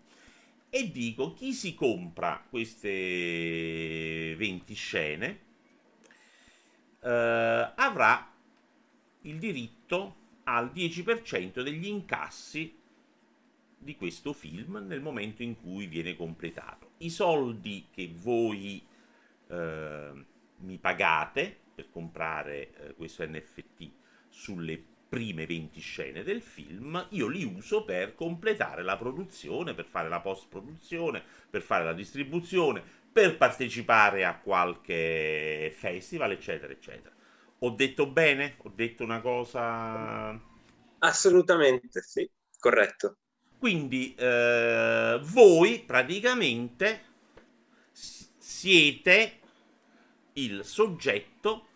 e 0.70 0.90
dico 0.90 1.34
chi 1.34 1.52
si 1.52 1.74
compra 1.74 2.46
queste 2.48 4.34
20 4.36 4.74
scene 4.74 5.40
eh, 7.02 7.72
avrà 7.74 8.32
il 9.22 9.38
diritto 9.38 10.16
al 10.44 10.70
10% 10.72 11.62
degli 11.62 11.86
incassi 11.86 12.78
di 13.76 13.96
questo 13.96 14.32
film 14.32 14.84
nel 14.86 15.00
momento 15.00 15.42
in 15.42 15.60
cui 15.60 15.86
viene 15.86 16.14
completato. 16.14 16.92
I 16.98 17.10
soldi 17.10 17.86
che 17.90 18.10
voi 18.12 18.84
eh, 19.48 20.24
mi 20.58 20.78
pagate 20.78 21.58
per 21.74 21.90
comprare 21.90 22.74
eh, 22.74 22.94
questo 22.94 23.26
NFT 23.26 23.90
sulle 24.28 24.84
prime 25.10 25.44
20 25.44 25.80
scene 25.80 26.22
del 26.22 26.40
film, 26.40 27.04
io 27.10 27.26
li 27.26 27.42
uso 27.42 27.84
per 27.84 28.14
completare 28.14 28.84
la 28.84 28.96
produzione, 28.96 29.74
per 29.74 29.84
fare 29.84 30.08
la 30.08 30.20
post-produzione, 30.20 31.20
per 31.50 31.62
fare 31.62 31.84
la 31.84 31.92
distribuzione, 31.92 32.80
per 33.12 33.36
partecipare 33.36 34.24
a 34.24 34.38
qualche 34.38 35.74
festival, 35.76 36.30
eccetera, 36.30 36.72
eccetera. 36.72 37.12
Ho 37.58 37.70
detto 37.70 38.06
bene? 38.06 38.54
Ho 38.58 38.72
detto 38.72 39.02
una 39.02 39.20
cosa... 39.20 40.40
Assolutamente, 41.00 42.00
sì, 42.02 42.30
corretto. 42.56 43.16
Quindi 43.58 44.14
eh, 44.14 45.18
voi 45.22 45.80
praticamente 45.80 47.08
siete 47.90 49.40
il 50.34 50.64
soggetto 50.64 51.66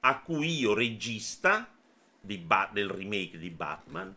a 0.00 0.20
cui 0.20 0.58
io 0.58 0.74
regista 0.74 1.66
ba- 2.22 2.70
del 2.72 2.88
remake 2.88 3.38
di 3.38 3.50
Batman, 3.50 4.14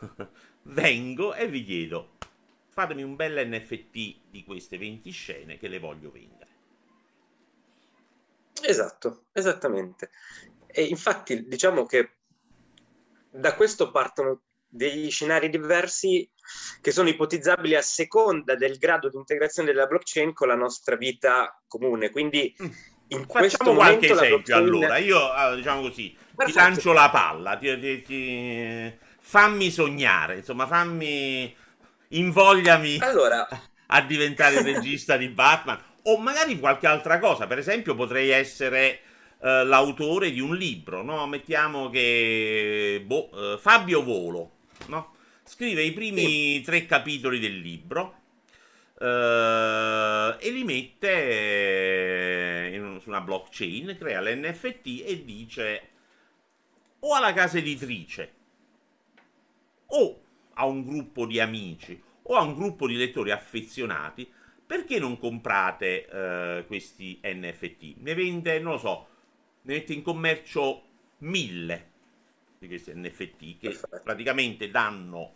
vengo 0.62 1.34
e 1.34 1.48
vi 1.48 1.64
chiedo, 1.64 2.16
fatemi 2.68 3.02
un 3.02 3.16
bel 3.16 3.48
NFT 3.48 4.16
di 4.30 4.44
queste 4.44 4.78
20 4.78 5.10
scene 5.10 5.58
che 5.58 5.68
le 5.68 5.78
voglio 5.78 6.10
vendere. 6.10 6.46
Esatto, 8.62 9.26
esattamente. 9.32 10.10
E 10.66 10.84
infatti 10.84 11.46
diciamo 11.46 11.86
che 11.86 12.16
da 13.30 13.54
questo 13.54 13.90
partono 13.90 14.42
degli 14.68 15.10
scenari 15.10 15.48
diversi 15.48 16.28
che 16.80 16.90
sono 16.90 17.08
ipotizzabili 17.08 17.74
a 17.74 17.82
seconda 17.82 18.54
del 18.54 18.76
grado 18.76 19.08
di 19.08 19.16
integrazione 19.16 19.72
della 19.72 19.86
blockchain 19.86 20.32
con 20.32 20.48
la 20.48 20.56
nostra 20.56 20.96
vita 20.96 21.60
comune. 21.66 22.10
Quindi 22.10 22.54
mm. 22.62 22.70
In 23.08 23.26
Facciamo 23.26 23.74
qualche 23.74 24.12
esempio 24.12 24.56
allora. 24.56 24.96
Io 24.98 25.30
ah, 25.30 25.54
diciamo 25.54 25.80
così, 25.82 26.14
Perfetto. 26.14 26.44
ti 26.44 26.52
lancio 26.52 26.92
la 26.92 27.08
palla, 27.10 27.56
ti, 27.56 27.78
ti, 27.78 28.02
ti... 28.02 28.92
fammi 29.20 29.70
sognare, 29.70 30.36
insomma, 30.36 30.66
fammi 30.66 31.54
invogliami 32.08 32.98
allora... 33.00 33.46
a 33.86 34.00
diventare 34.02 34.56
il 34.56 34.64
regista 34.64 35.16
di 35.16 35.28
Batman 35.28 35.78
o 36.02 36.18
magari 36.18 36.58
qualche 36.58 36.86
altra 36.86 37.18
cosa. 37.18 37.46
Per 37.46 37.58
esempio, 37.58 37.94
potrei 37.94 38.30
essere 38.30 39.00
uh, 39.38 39.64
l'autore 39.64 40.30
di 40.30 40.40
un 40.40 40.54
libro, 40.56 41.02
no? 41.02 41.26
Mettiamo 41.26 41.90
che 41.90 43.02
boh, 43.04 43.28
uh, 43.32 43.58
Fabio 43.58 44.02
Volo, 44.02 44.52
no? 44.86 45.14
Scrive 45.44 45.82
i 45.82 45.92
primi 45.92 46.56
sì. 46.56 46.62
tre 46.64 46.86
capitoli 46.86 47.38
del 47.38 47.58
libro. 47.58 48.17
Uh, 49.00 50.34
e 50.40 50.50
li 50.50 50.64
mette 50.64 51.10
in, 52.72 52.98
su 53.00 53.08
una 53.08 53.20
blockchain, 53.20 53.96
crea 53.96 54.20
l'NFT 54.20 55.04
e 55.06 55.22
dice 55.24 55.88
o 57.00 57.14
alla 57.14 57.32
casa 57.32 57.58
editrice 57.58 58.34
o 59.86 60.20
a 60.54 60.66
un 60.66 60.84
gruppo 60.84 61.26
di 61.26 61.38
amici 61.38 62.02
o 62.22 62.34
a 62.34 62.42
un 62.42 62.54
gruppo 62.54 62.88
di 62.88 62.96
lettori 62.96 63.30
affezionati 63.30 64.28
perché 64.66 64.98
non 64.98 65.16
comprate 65.18 66.06
uh, 66.10 66.66
questi 66.66 67.20
NFT? 67.22 67.98
Ne 67.98 68.14
vende, 68.14 68.58
non 68.58 68.72
lo 68.72 68.78
so, 68.78 69.06
ne 69.62 69.74
mette 69.74 69.92
in 69.92 70.02
commercio 70.02 70.82
mille 71.18 71.90
di 72.58 72.66
questi 72.66 72.92
NFT 72.94 73.58
che 73.58 73.68
Perfetto. 73.70 74.00
praticamente 74.02 74.70
danno 74.70 75.32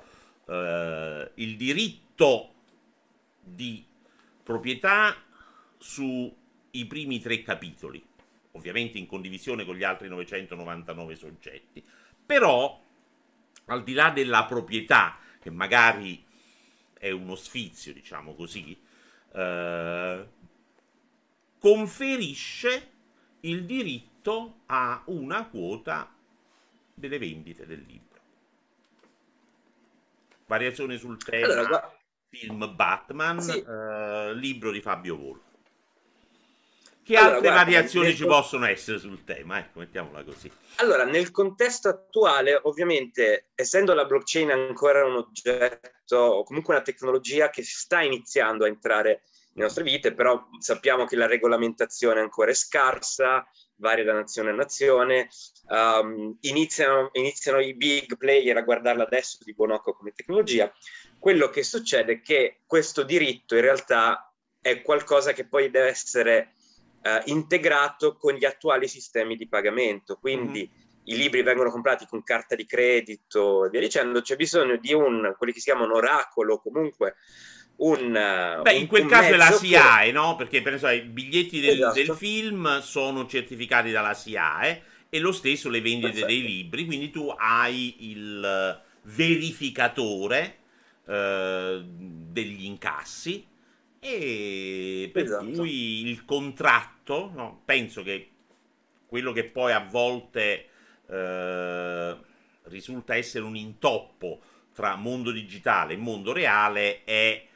uh, 0.47 1.31
il 1.35 1.57
diritto 1.57 2.52
di 3.43 3.85
proprietà 4.43 5.17
sui 5.79 6.35
primi 6.87 7.21
tre 7.21 7.43
capitoli, 7.43 8.03
ovviamente 8.53 8.99
in 8.99 9.07
condivisione 9.07 9.65
con 9.65 9.77
gli 9.77 9.85
altri 9.85 10.09
999 10.09 11.17
soggetti, 11.17 11.85
però 12.25 12.81
al 13.67 13.83
di 13.83 13.93
là 13.93 14.11
della 14.11 14.45
proprietà, 14.45 15.19
che 15.41 15.51
magari 15.51 16.25
è 16.93 17.11
uno 17.11 17.35
sfizio, 17.35 17.93
diciamo 17.93 18.35
così, 18.35 18.81
eh, 19.33 20.29
conferisce 21.59 22.91
il 23.41 23.65
diritto 23.65 24.61
a 24.67 25.03
una 25.07 25.47
quota 25.47 26.15
delle 26.95 27.19
vendite 27.19 27.67
del 27.67 27.85
libro. 27.87 28.21
Variazione 30.47 30.97
sul 30.97 31.23
tema, 31.23 31.53
allora, 31.53 31.99
film 32.33 32.75
Batman, 32.75 33.41
sì. 33.43 33.63
eh, 33.63 34.35
libro 34.35 34.71
di 34.71 34.81
Fabio 34.81 35.17
Volo. 35.17 35.41
Che 37.05 37.17
allora, 37.17 37.35
altre 37.35 37.49
guarda, 37.51 37.65
variazioni 37.65 38.07
nel... 38.07 38.17
ci 38.17 38.25
possono 38.25 38.67
essere 38.67 38.99
sul 38.99 39.25
tema? 39.25 39.59
Ecco, 39.59 39.81
mettiamola 39.81 40.23
così. 40.25 40.51
Allora, 40.77 41.05
nel 41.05 41.31
contesto 41.31 41.89
attuale, 41.89 42.59
ovviamente, 42.63 43.51
essendo 43.55 43.93
la 43.93 44.07
blockchain 44.07 44.51
ancora 44.51 45.05
un 45.05 45.17
oggetto 45.17 46.17
o 46.17 46.45
comunque 46.45 46.75
una 46.75 46.83
tecnologia 46.83 47.51
che 47.51 47.65
sta 47.65 48.01
iniziando 48.03 48.65
a 48.65 48.69
entrare 48.69 49.25
nelle 49.53 49.67
nostre 49.67 49.85
vite, 49.85 50.15
però 50.15 50.49
sappiamo 50.59 51.05
che 51.05 51.17
la 51.17 51.27
regolamentazione 51.27 52.21
ancora 52.21 52.53
è 52.53 52.55
scarsa, 52.55 53.47
varia 53.77 54.05
da 54.05 54.13
nazione 54.13 54.51
a 54.51 54.55
nazione, 54.55 55.29
um, 55.69 56.37
iniziano, 56.43 57.11
iniziano, 57.13 57.59
i 57.59 57.75
big 57.75 58.17
player 58.17 58.57
a 58.57 58.63
guardarla 58.63 59.03
adesso 59.03 59.39
di 59.43 59.53
buon 59.55 59.73
occhio 59.73 59.93
come 59.93 60.13
tecnologia. 60.13 60.73
Quello 61.23 61.51
che 61.51 61.63
succede 61.63 62.15
è 62.15 62.21
che 62.21 62.63
questo 62.67 63.05
diritto 63.05 63.55
in 63.55 63.61
realtà 63.61 64.35
è 64.61 64.83
qualcosa 64.83 65.33
che 65.33 65.47
poi 65.47 65.71
deve 65.71 65.87
essere 65.87 66.55
uh, 67.01 67.31
integrato 67.31 68.17
con 68.17 68.35
gli 68.35 68.45
attuali 68.45 68.89
sistemi 68.89 69.37
di 69.37 69.47
pagamento. 69.47 70.17
Quindi 70.17 70.69
mm-hmm. 70.69 71.05
i 71.05 71.17
libri 71.17 71.43
vengono 71.43 71.71
comprati 71.71 72.07
con 72.07 72.25
carta 72.25 72.57
di 72.57 72.67
credito 72.67 73.67
e 73.67 73.71
via 73.71 73.79
dicendo, 73.79 74.21
c'è 74.21 74.35
bisogno 74.35 74.79
di 74.79 74.93
un, 74.93 75.33
quelli 75.39 75.53
che 75.53 75.61
si 75.61 75.71
chiamano 75.71 75.95
oracolo, 75.95 76.59
comunque 76.59 77.15
un... 77.77 78.11
Beh, 78.61 78.75
un, 78.75 78.81
in 78.81 78.89
quel 78.89 79.07
caso 79.07 79.29
è 79.29 79.37
la 79.37 79.53
SIAE, 79.53 80.07
che... 80.07 80.11
no? 80.11 80.35
Perché 80.35 80.61
per 80.61 80.75
esempio 80.75 81.05
i 81.05 81.09
biglietti 81.09 81.61
del, 81.61 81.75
esatto. 81.77 81.95
del, 81.95 82.17
film 82.17 82.81
sono 82.81 83.29
certificati 83.29 83.93
dalla 83.93 84.13
SIAE 84.13 84.83
e 85.09 85.21
lo 85.21 85.31
stesso 85.31 85.69
le 85.69 85.81
vendite 85.81 86.09
Perfetto. 86.09 86.27
dei 86.27 86.43
libri, 86.43 86.85
quindi 86.85 87.11
tu 87.11 87.33
hai 87.39 88.11
il 88.11 88.83
verificatore 89.03 90.57
eh, 91.07 91.83
degli 91.85 92.65
incassi 92.65 93.47
e 93.99 95.11
per 95.13 95.25
esatto. 95.25 95.51
cui 95.51 96.09
il 96.09 96.25
contratto, 96.25 97.31
no? 97.35 97.63
penso 97.65 98.03
che 98.03 98.31
quello 99.07 99.33
che 99.33 99.45
poi 99.45 99.73
a 99.73 99.87
volte 99.89 100.69
eh, 101.09 102.17
risulta 102.65 103.15
essere 103.15 103.45
un 103.45 103.57
intoppo 103.57 104.41
tra 104.73 104.97
mondo 104.97 105.31
digitale 105.31 105.95
e 105.95 105.99
mondo 105.99 106.33
reale 106.33 107.05
è 107.05 107.47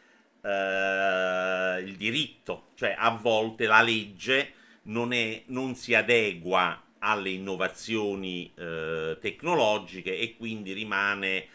eh, 0.42 1.80
il 1.80 1.96
diritto, 1.96 2.68
cioè 2.74 2.94
a 2.96 3.10
volte 3.10 3.66
la 3.66 3.82
legge 3.82 4.52
non, 4.82 5.12
è, 5.12 5.42
non 5.46 5.74
si 5.74 5.94
adegua 5.94 6.80
alle 6.98 7.30
innovazioni 7.30 8.52
eh, 8.54 9.16
tecnologiche 9.20 10.16
e 10.16 10.36
quindi 10.36 10.72
rimane 10.72 11.46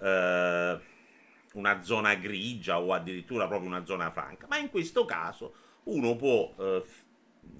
eh, 0.00 0.78
una 1.54 1.82
zona 1.82 2.14
grigia 2.14 2.80
o 2.80 2.92
addirittura 2.92 3.46
proprio 3.46 3.68
una 3.68 3.84
zona 3.84 4.10
franca, 4.10 4.46
ma 4.48 4.58
in 4.58 4.70
questo 4.70 5.04
caso 5.04 5.54
uno 5.84 6.16
può 6.16 6.54
eh, 6.58 6.84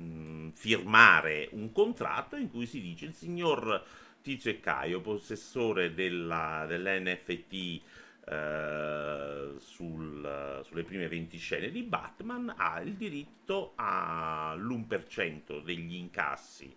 mm, 0.00 0.50
firmare 0.50 1.48
un 1.52 1.72
contratto 1.72 2.36
in 2.36 2.50
cui 2.50 2.66
si 2.66 2.80
dice 2.80 3.06
il 3.06 3.14
signor 3.14 3.84
Tizio 4.22 4.50
e 4.50 4.60
Caio, 4.60 5.00
possessore 5.00 5.94
della, 5.94 6.66
dell'NFT 6.68 7.80
eh, 8.26 9.54
sul, 9.58 10.62
sulle 10.64 10.82
prime 10.84 11.08
20 11.08 11.38
scene 11.38 11.70
di 11.70 11.82
Batman, 11.82 12.52
ha 12.56 12.80
il 12.80 12.94
diritto 12.94 13.72
all'1% 13.76 15.62
degli 15.64 15.94
incassi 15.94 16.76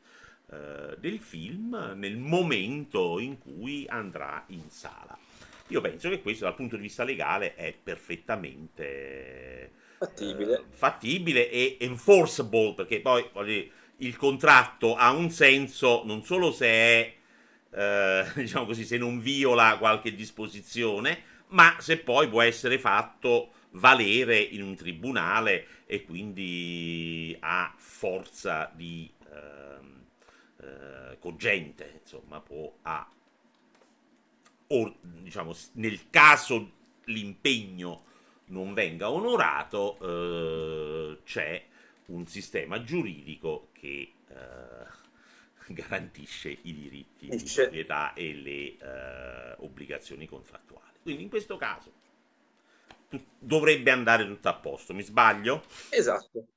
eh, 0.49 0.95
del 0.99 1.19
film 1.19 1.93
nel 1.95 2.17
momento 2.17 3.19
in 3.19 3.37
cui 3.37 3.85
andrà 3.87 4.43
in 4.47 4.69
sala. 4.69 5.17
Io 5.73 5.81
penso 5.81 6.07
che 6.07 6.21
questo 6.21 6.45
dal 6.45 6.53
punto 6.53 6.75
di 6.75 6.83
vista 6.83 7.03
legale 7.03 7.55
è 7.55 7.73
perfettamente 7.73 9.71
fattibile, 9.97 10.53
eh, 10.53 10.63
fattibile 10.69 11.49
e 11.49 11.77
enforceable, 11.79 12.75
perché 12.75 13.01
poi 13.01 13.27
dire, 13.43 13.71
il 13.97 14.15
contratto 14.15 14.95
ha 14.95 15.09
un 15.09 15.31
senso 15.31 16.03
non 16.05 16.23
solo 16.23 16.51
se 16.51 16.67
è, 16.67 17.13
eh, 17.71 18.25
diciamo 18.37 18.67
così, 18.67 18.85
se 18.85 18.97
non 18.97 19.19
viola 19.19 19.77
qualche 19.79 20.13
disposizione, 20.13 21.23
ma 21.47 21.77
se 21.79 21.97
poi 21.97 22.27
può 22.29 22.43
essere 22.43 22.77
fatto 22.77 23.53
valere 23.71 24.37
in 24.37 24.61
un 24.61 24.75
tribunale 24.75 25.65
e 25.87 26.03
quindi 26.03 27.35
ha 27.39 27.73
forza 27.77 28.71
di 28.75 29.11
eh, 29.31 30.63
eh, 30.63 31.17
cogente, 31.17 31.99
insomma, 31.99 32.39
può 32.41 32.71
ha 32.83 33.09
o 34.67 34.95
diciamo 35.01 35.55
nel 35.73 36.09
caso 36.09 36.71
l'impegno 37.05 38.03
non 38.45 38.73
venga 38.73 39.09
onorato 39.09 39.97
eh, 39.99 41.19
c'è 41.23 41.65
un 42.07 42.27
sistema 42.27 42.83
giuridico 42.83 43.69
che 43.71 44.13
eh, 44.27 44.33
garantisce 45.73 46.49
i 46.49 46.73
diritti 46.73 47.27
di 47.29 47.51
proprietà 47.53 48.13
e 48.13 48.33
le 48.33 48.77
eh, 48.77 49.55
obbligazioni 49.59 50.27
contrattuali. 50.27 50.97
Quindi 51.01 51.23
in 51.23 51.29
questo 51.29 51.57
caso 51.57 52.01
dovrebbe 53.37 53.91
andare 53.91 54.25
tutto 54.25 54.49
a 54.49 54.55
posto, 54.55 54.93
mi 54.93 55.03
sbaglio? 55.03 55.63
Esatto. 55.89 56.47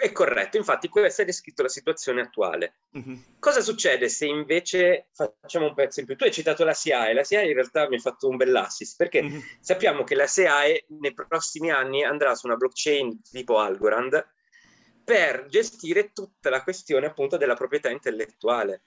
È 0.00 0.12
corretto, 0.12 0.56
infatti 0.56 0.88
questa 0.88 1.20
è 1.20 1.26
descritto 1.26 1.62
la 1.62 1.68
situazione 1.68 2.22
attuale. 2.22 2.80
Mm-hmm. 2.96 3.14
Cosa 3.38 3.60
succede 3.60 4.08
se 4.08 4.24
invece 4.24 5.08
facciamo 5.12 5.66
un 5.66 5.74
pezzo 5.74 6.00
in 6.00 6.06
più? 6.06 6.16
Tu 6.16 6.24
hai 6.24 6.32
citato 6.32 6.64
la 6.64 6.72
SIAE, 6.72 7.12
la 7.12 7.22
SIAE 7.22 7.48
in 7.48 7.52
realtà 7.52 7.86
mi 7.86 7.96
ha 7.96 8.00
fatto 8.00 8.26
un 8.26 8.36
bell'assist 8.36 8.96
perché 8.96 9.22
mm-hmm. 9.22 9.40
sappiamo 9.60 10.02
che 10.02 10.14
la 10.14 10.26
SIAE 10.26 10.86
nei 11.00 11.12
prossimi 11.12 11.70
anni 11.70 12.02
andrà 12.02 12.34
su 12.34 12.46
una 12.46 12.56
blockchain 12.56 13.20
tipo 13.30 13.58
Algorand 13.58 14.26
per 15.04 15.44
gestire 15.50 16.12
tutta 16.14 16.48
la 16.48 16.62
questione 16.62 17.04
appunto 17.04 17.36
della 17.36 17.54
proprietà 17.54 17.90
intellettuale 17.90 18.82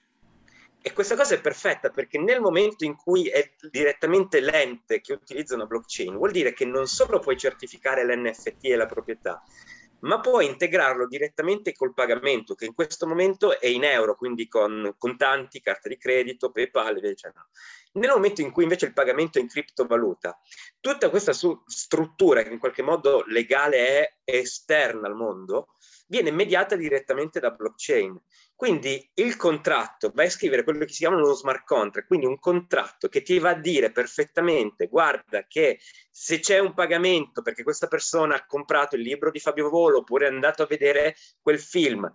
E 0.82 0.92
questa 0.92 1.14
cosa 1.16 1.34
è 1.34 1.40
perfetta 1.40 1.90
perché 1.90 2.18
nel 2.18 2.40
momento 2.40 2.84
in 2.84 2.96
cui 2.96 3.28
è 3.28 3.52
direttamente 3.70 4.40
l'ente 4.40 5.00
che 5.00 5.12
utilizza 5.12 5.54
una 5.54 5.64
blockchain, 5.66 6.16
vuol 6.16 6.32
dire 6.32 6.52
che 6.52 6.64
non 6.64 6.86
solo 6.86 7.20
puoi 7.20 7.38
certificare 7.38 8.04
l'NFT 8.04 8.64
e 8.64 8.76
la 8.76 8.86
proprietà, 8.86 9.42
ma 10.04 10.20
puoi 10.20 10.46
integrarlo 10.46 11.06
direttamente 11.06 11.72
col 11.72 11.94
pagamento, 11.94 12.54
che 12.54 12.66
in 12.66 12.74
questo 12.74 13.06
momento 13.06 13.58
è 13.58 13.66
in 13.66 13.84
euro, 13.84 14.16
quindi 14.16 14.48
con 14.48 14.94
contanti, 14.98 15.60
carta 15.60 15.88
di 15.88 15.96
credito, 15.96 16.50
PayPal, 16.50 16.96
eccetera. 16.96 17.46
Nel 17.92 18.10
momento 18.10 18.40
in 18.40 18.50
cui 18.50 18.64
invece 18.64 18.86
il 18.86 18.92
pagamento 18.92 19.38
è 19.38 19.40
in 19.40 19.48
criptovaluta, 19.48 20.38
tutta 20.80 21.10
questa 21.10 21.32
struttura 21.32 22.42
che 22.42 22.52
in 22.52 22.58
qualche 22.58 22.82
modo 22.82 23.24
legale 23.26 23.86
è 23.86 24.14
esterna 24.24 25.06
al 25.06 25.14
mondo, 25.14 25.68
viene 26.06 26.30
mediata 26.30 26.76
direttamente 26.76 27.40
da 27.40 27.50
blockchain. 27.50 28.20
Quindi 28.54 29.10
il 29.14 29.36
contratto, 29.36 30.12
vai 30.14 30.26
a 30.26 30.30
scrivere 30.30 30.64
quello 30.64 30.84
che 30.84 30.92
si 30.92 30.98
chiama 30.98 31.16
uno 31.16 31.32
smart 31.32 31.64
contract, 31.64 32.06
quindi 32.06 32.26
un 32.26 32.38
contratto 32.38 33.08
che 33.08 33.22
ti 33.22 33.38
va 33.38 33.50
a 33.50 33.58
dire 33.58 33.90
perfettamente, 33.90 34.86
guarda 34.86 35.46
che 35.46 35.80
se 36.10 36.38
c'è 36.38 36.58
un 36.58 36.72
pagamento 36.74 37.42
perché 37.42 37.62
questa 37.62 37.88
persona 37.88 38.36
ha 38.36 38.46
comprato 38.46 38.96
il 38.96 39.02
libro 39.02 39.30
di 39.30 39.40
Fabio 39.40 39.68
Volo 39.68 39.98
oppure 39.98 40.26
è 40.26 40.30
andato 40.30 40.62
a 40.62 40.66
vedere 40.66 41.16
quel 41.40 41.58
film 41.58 42.10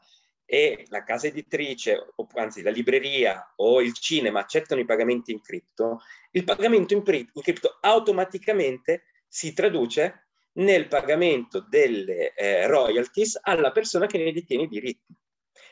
e 0.45 0.85
la 0.87 1.03
casa 1.03 1.27
editrice, 1.27 2.13
o 2.15 2.27
anzi 2.33 2.63
la 2.63 2.71
libreria 2.71 3.53
o 3.57 3.81
il 3.81 3.93
cinema 3.93 4.39
accettano 4.39 4.81
i 4.81 4.85
pagamenti 4.85 5.31
in 5.31 5.41
cripto, 5.41 5.99
il 6.31 6.43
pagamento 6.43 6.95
in, 6.95 7.03
in 7.05 7.41
cripto 7.41 7.77
automaticamente 7.81 9.03
si 9.27 9.53
traduce 9.53 10.28
nel 10.59 10.87
pagamento 10.87 11.65
delle 11.67 12.33
eh, 12.33 12.67
royalties 12.67 13.39
alla 13.41 13.71
persona 13.71 14.05
che 14.05 14.17
ne 14.17 14.31
detiene 14.31 14.63
i 14.63 14.67
diritti. 14.67 15.13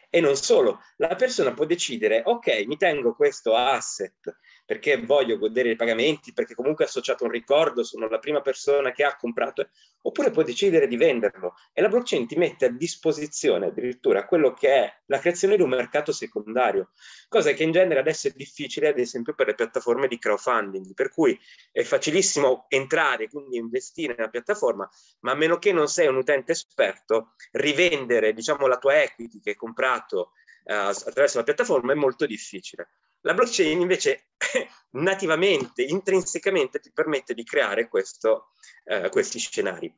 E 0.10 0.22
non 0.22 0.36
solo, 0.36 0.80
la 0.98 1.16
persona 1.16 1.54
può 1.54 1.66
decidere, 1.66 2.22
ok, 2.24 2.66
mi 2.66 2.78
tengo 2.78 3.14
questo 3.14 3.56
asset 3.56 4.38
perché 4.68 4.98
voglio 4.98 5.38
godere 5.38 5.70
dei 5.70 5.78
pagamenti, 5.78 6.34
perché 6.34 6.54
comunque 6.54 6.84
è 6.84 6.88
associato 6.90 7.24
a 7.24 7.28
un 7.28 7.32
ricordo, 7.32 7.84
sono 7.84 8.10
la 8.10 8.20
prima 8.20 8.42
persona 8.42 8.92
che 8.92 9.06
ha 9.06 9.16
comprato, 9.16 9.70
oppure 10.02 10.30
può 10.30 10.44
decidere 10.44 10.88
di 10.88 10.98
venderlo 10.98 11.56
e 11.72 11.82
la 11.82 11.88
blockchain 11.88 12.28
ti 12.28 12.36
mette 12.36 12.66
a 12.66 12.70
disposizione 12.70 13.68
addirittura 13.68 14.26
quello 14.26 14.52
che 14.52 14.68
è 14.68 14.94
la 15.06 15.20
creazione 15.20 15.56
di 15.56 15.62
un 15.62 15.70
mercato 15.70 16.12
secondario, 16.12 16.90
cosa 17.30 17.54
che 17.54 17.64
in 17.64 17.72
genere 17.72 18.02
adesso 18.02 18.28
è 18.28 18.34
difficile, 18.36 18.90
ad 18.90 19.00
esempio, 19.00 19.34
per 19.36 19.48
le 19.48 19.56
piattaforme 19.56 20.10
di 20.10 20.20
crowdfunding, 20.20 20.94
per 20.94 21.12
cui 21.12 21.40
è 21.72 21.84
facilissimo 21.84 22.66
entrare, 22.68 23.30
quindi 23.30 23.56
investire 23.56 24.16
nella 24.18 24.30
piattaforma, 24.30 24.90
ma 25.22 25.32
a 25.32 25.36
meno 25.36 25.60
che 25.60 25.72
non 25.72 25.88
sei 25.88 26.08
un 26.08 26.18
utente 26.18 26.52
esperto, 26.52 27.36
rivendere, 27.52 28.34
diciamo, 28.34 28.68
la 28.68 28.78
tua 28.78 29.02
equity 29.02 29.40
che 29.40 29.52
hai 29.52 29.56
comprato 29.56 30.32
uh, 30.66 30.74
attraverso 30.74 31.38
la 31.38 31.46
piattaforma 31.46 31.94
è 31.94 31.96
molto 31.96 32.26
difficile. 32.26 32.90
La 33.28 33.34
blockchain 33.34 33.82
invece 33.82 34.30
nativamente, 34.92 35.84
intrinsecamente 35.84 36.80
ti 36.80 36.94
permette 36.94 37.34
di 37.34 37.44
creare 37.44 37.90
questo, 37.90 38.52
eh, 38.86 39.10
questi 39.10 39.38
scenari. 39.38 39.94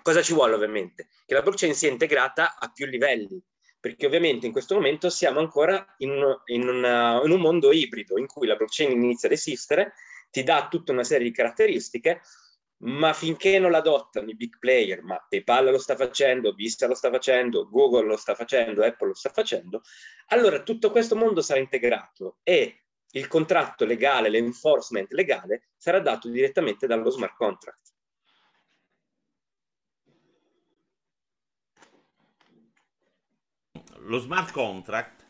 Cosa 0.00 0.22
ci 0.22 0.32
vuole 0.32 0.54
ovviamente? 0.54 1.08
Che 1.26 1.34
la 1.34 1.42
blockchain 1.42 1.74
sia 1.74 1.90
integrata 1.90 2.56
a 2.56 2.70
più 2.70 2.86
livelli, 2.86 3.42
perché 3.80 4.06
ovviamente 4.06 4.46
in 4.46 4.52
questo 4.52 4.76
momento 4.76 5.10
siamo 5.10 5.40
ancora 5.40 5.84
in, 5.98 6.12
in, 6.46 6.68
una, 6.68 7.20
in 7.24 7.32
un 7.32 7.40
mondo 7.40 7.72
ibrido 7.72 8.16
in 8.16 8.28
cui 8.28 8.46
la 8.46 8.54
blockchain 8.54 8.92
inizia 8.92 9.28
ad 9.28 9.34
esistere, 9.34 9.94
ti 10.30 10.44
dà 10.44 10.68
tutta 10.70 10.92
una 10.92 11.02
serie 11.02 11.26
di 11.26 11.34
caratteristiche, 11.34 12.20
ma 12.82 13.12
finché 13.12 13.58
non 13.58 13.70
l'adottano 13.70 14.30
i 14.30 14.34
big 14.34 14.58
player, 14.58 15.02
ma 15.02 15.24
PayPal 15.28 15.70
lo 15.70 15.78
sta 15.78 15.94
facendo, 15.96 16.52
Vista 16.52 16.86
lo 16.86 16.94
sta 16.94 17.10
facendo, 17.10 17.68
Google 17.68 18.06
lo 18.06 18.16
sta 18.16 18.34
facendo, 18.34 18.84
Apple 18.84 19.08
lo 19.08 19.14
sta 19.14 19.30
facendo, 19.30 19.82
allora 20.28 20.62
tutto 20.62 20.90
questo 20.90 21.14
mondo 21.14 21.42
sarà 21.42 21.60
integrato 21.60 22.38
e 22.42 22.84
il 23.12 23.28
contratto 23.28 23.84
legale, 23.84 24.30
l'enforcement 24.30 25.12
legale 25.12 25.68
sarà 25.76 26.00
dato 26.00 26.28
direttamente 26.28 26.86
dallo 26.86 27.10
smart 27.10 27.36
contract. 27.36 27.80
Lo 34.04 34.18
smart 34.18 34.50
contract 34.50 35.21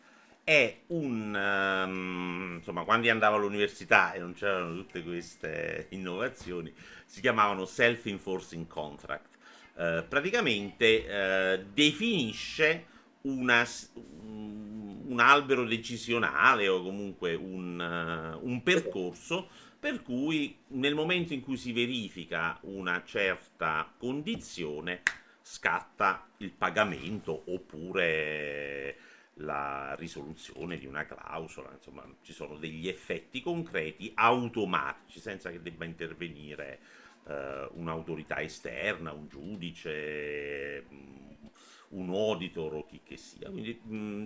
è 0.44 0.81
un 0.88 1.35
um, 1.35 2.55
insomma 2.57 2.85
quando 2.85 3.09
andavo 3.11 3.37
all'università 3.37 4.12
e 4.12 4.18
non 4.18 4.33
c'erano 4.33 4.74
tutte 4.74 5.02
queste 5.02 5.87
innovazioni 5.90 6.72
si 7.05 7.20
chiamavano 7.20 7.64
self-enforcing 7.64 8.66
contract. 8.66 9.37
Uh, 9.74 10.05
praticamente 10.09 11.05
uh, 11.07 11.66
definisce 11.72 12.87
una, 13.22 13.66
un 13.94 15.16
albero 15.18 15.64
decisionale 15.64 16.68
o 16.68 16.83
comunque 16.83 17.35
un, 17.35 17.78
uh, 17.78 18.46
un 18.46 18.62
percorso 18.62 19.48
per 19.78 20.02
cui 20.02 20.57
nel 20.68 20.94
momento 20.94 21.33
in 21.33 21.40
cui 21.40 21.57
si 21.57 21.72
verifica 21.72 22.59
una 22.62 23.02
certa 23.05 23.92
condizione 23.98 25.02
scatta 25.42 26.28
il 26.38 26.52
pagamento 26.52 27.42
oppure 27.46 28.96
la 29.37 29.95
risoluzione 29.95 30.77
di 30.77 30.87
una 30.87 31.07
clausola, 31.07 31.71
insomma 31.73 32.05
ci 32.23 32.33
sono 32.33 32.57
degli 32.57 32.88
effetti 32.88 33.40
concreti 33.40 34.12
automatici 34.14 35.21
senza 35.21 35.51
che 35.51 35.62
debba 35.62 35.85
intervenire 35.85 36.81
eh, 37.27 37.68
un'autorità 37.73 38.40
esterna, 38.40 39.12
un 39.12 39.29
giudice, 39.29 40.85
mm, 40.92 41.47
un 41.90 42.11
auditor 42.11 42.75
o 42.75 42.87
chi 42.87 43.01
che 43.03 43.16
sia. 43.16 43.49
Quindi 43.51 43.81
mh, 43.83 43.97
mm, 43.97 44.25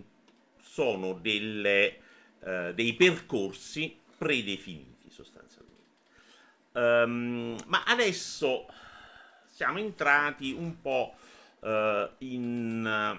sono 0.60 1.12
delle, 1.14 2.00
eh, 2.40 2.72
dei 2.74 2.94
percorsi 2.94 3.96
predefiniti 4.18 5.10
sostanzialmente. 5.10 5.64
Um, 6.72 7.56
ma 7.68 7.84
adesso 7.84 8.66
siamo 9.46 9.78
entrati 9.78 10.52
un 10.52 10.78
po' 10.82 11.14
uh, 11.60 12.10
in 12.18 13.18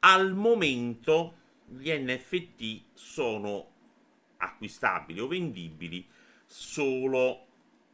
al 0.00 0.34
momento 0.34 1.36
gli 1.66 1.90
NFT 1.90 2.82
sono 2.94 3.72
acquistabili 4.38 5.20
o 5.20 5.26
vendibili 5.26 6.06
solo 6.46 7.46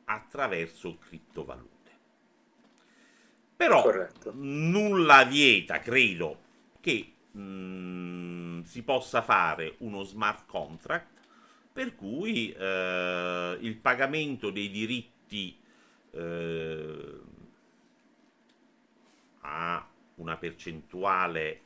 attraverso 0.05 0.99
criptovalute. 0.99 1.73
Però 3.57 3.83
Corretto. 3.83 4.33
nulla 4.35 5.25
vieta, 5.25 5.79
credo, 5.79 6.43
che 6.81 7.13
mh, 7.31 7.41
mm, 7.41 8.61
si 8.63 8.83
possa 8.83 9.23
fare 9.23 9.77
uno 9.79 10.03
smart 10.03 10.47
contract 10.47 11.13
per 11.73 11.95
cui 11.97 12.53
eh, 12.53 13.59
il 13.61 13.77
pagamento 13.77 14.51
dei 14.51 14.71
diritti 14.71 15.59
eh, 16.13 17.21
a 19.41 19.89
una 20.17 20.37
percentuale 20.37 21.61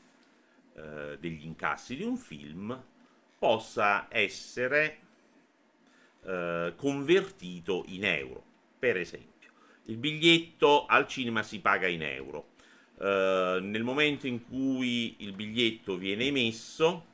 eh, 0.79 1.19
degli 1.19 1.45
incassi 1.45 1.97
di 1.97 2.05
un 2.05 2.17
film 2.17 2.81
possa 3.39 4.07
essere 4.11 4.99
eh, 6.25 6.73
convertito 6.77 7.85
in 7.89 8.05
euro. 8.05 8.43
Per 8.79 8.97
esempio, 8.97 9.51
il 9.87 9.97
biglietto 9.97 10.87
al 10.87 11.07
cinema 11.07 11.43
si 11.43 11.61
paga 11.61 11.87
in 11.87 12.03
euro. 12.03 12.57
Uh, 12.99 13.61
nel 13.61 13.85
momento 13.85 14.27
in 14.27 14.45
cui 14.45 15.15
il 15.19 15.33
biglietto 15.33 15.97
viene 15.97 16.25
emesso, 16.25 17.05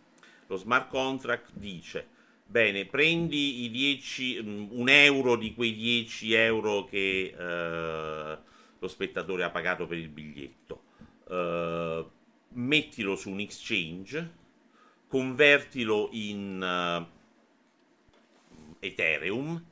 lo 0.47 0.57
smart 0.57 0.89
contract 0.89 1.51
dice: 1.53 2.09
Bene, 2.47 2.87
prendi 2.87 3.65
i 3.65 3.71
10, 3.71 4.39
um, 4.39 4.69
un 4.73 4.89
euro 4.89 5.37
di 5.37 5.55
quei 5.55 5.75
10 5.75 6.33
euro 6.33 6.85
che 6.85 7.35
uh, 7.37 8.39
lo 8.79 8.89
spettatore 8.89 9.45
ha 9.45 9.51
pagato 9.51 9.87
per 9.87 9.99
il 9.99 10.09
biglietto, 10.09 10.83
uh, 11.25 12.11
mettilo 12.55 13.17
su 13.17 13.31
un 13.31 13.41
exchange, 13.41 14.33
convertilo 15.07 16.09
in 16.13 17.07
Ethereum, 18.81 19.65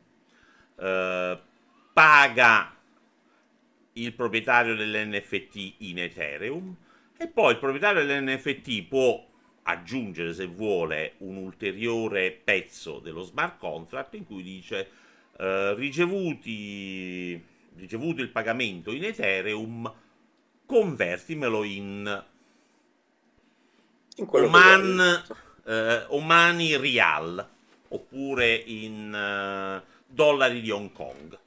paga 1.92 2.76
il 3.94 4.12
proprietario 4.14 4.74
dell'NFT 4.74 5.74
in 5.78 5.98
Ethereum 5.98 6.76
e 7.16 7.28
poi 7.28 7.52
il 7.52 7.58
proprietario 7.58 8.04
dell'NFT 8.04 8.82
può 8.84 9.24
aggiungere 9.64 10.32
se 10.34 10.46
vuole 10.46 11.14
un 11.18 11.36
ulteriore 11.36 12.32
pezzo 12.32 12.98
dello 12.98 13.22
smart 13.22 13.58
contract 13.58 14.14
in 14.14 14.24
cui 14.24 14.42
dice 14.42 14.88
eh, 15.38 15.74
ricevuti, 15.74 17.40
ricevuto 17.76 18.22
il 18.22 18.30
pagamento 18.30 18.90
in 18.92 19.04
Ethereum 19.04 19.92
convertimelo 20.66 21.62
in 21.64 22.24
Oman, 24.16 25.24
eh, 25.64 26.04
Omani 26.08 26.76
Rial 26.76 27.48
oppure 27.88 28.54
in 28.54 29.14
eh, 29.14 29.82
dollari 30.06 30.60
di 30.60 30.70
Hong 30.70 30.92
Kong 30.92 31.38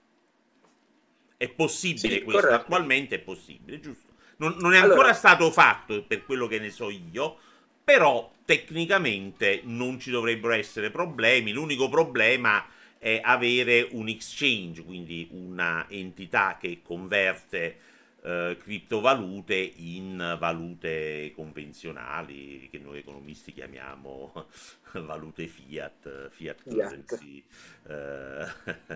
è 1.37 1.49
possibile 1.49 2.15
sì, 2.15 2.23
questo, 2.23 2.41
corretto. 2.41 2.61
attualmente 2.61 3.15
è 3.15 3.19
possibile, 3.19 3.79
giusto? 3.79 4.13
Non, 4.37 4.55
non 4.59 4.73
è 4.73 4.77
ancora 4.77 4.93
allora, 4.93 5.13
stato 5.13 5.51
fatto 5.51 6.03
per 6.03 6.25
quello 6.25 6.47
che 6.47 6.59
ne 6.59 6.69
so 6.69 6.89
io, 6.89 7.37
però 7.83 8.31
tecnicamente 8.45 9.61
non 9.63 9.99
ci 9.99 10.11
dovrebbero 10.11 10.53
essere 10.53 10.91
problemi. 10.91 11.51
L'unico 11.51 11.87
problema 11.89 12.65
è 12.97 13.21
avere 13.23 13.87
un 13.91 14.07
exchange, 14.07 14.83
quindi 14.83 15.27
una 15.31 15.85
entità 15.89 16.57
che 16.59 16.81
converte 16.83 17.77
eh, 18.25 18.57
criptovalute 18.59 19.53
in 19.53 20.35
valute 20.39 21.31
convenzionali 21.35 22.67
che 22.71 22.79
noi 22.79 22.97
economisti 22.97 23.53
chiamiamo 23.53 24.47
valute 25.05 25.45
fiat, 25.45 26.29
fiat 26.29 26.63
currency, 26.63 27.45
eh, 27.87 28.47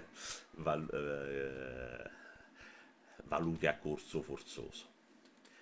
val, 0.57 0.89
eh, 0.91 2.09
valute 3.25 3.67
a 3.67 3.77
corso 3.77 4.23
forzoso. 4.23 4.87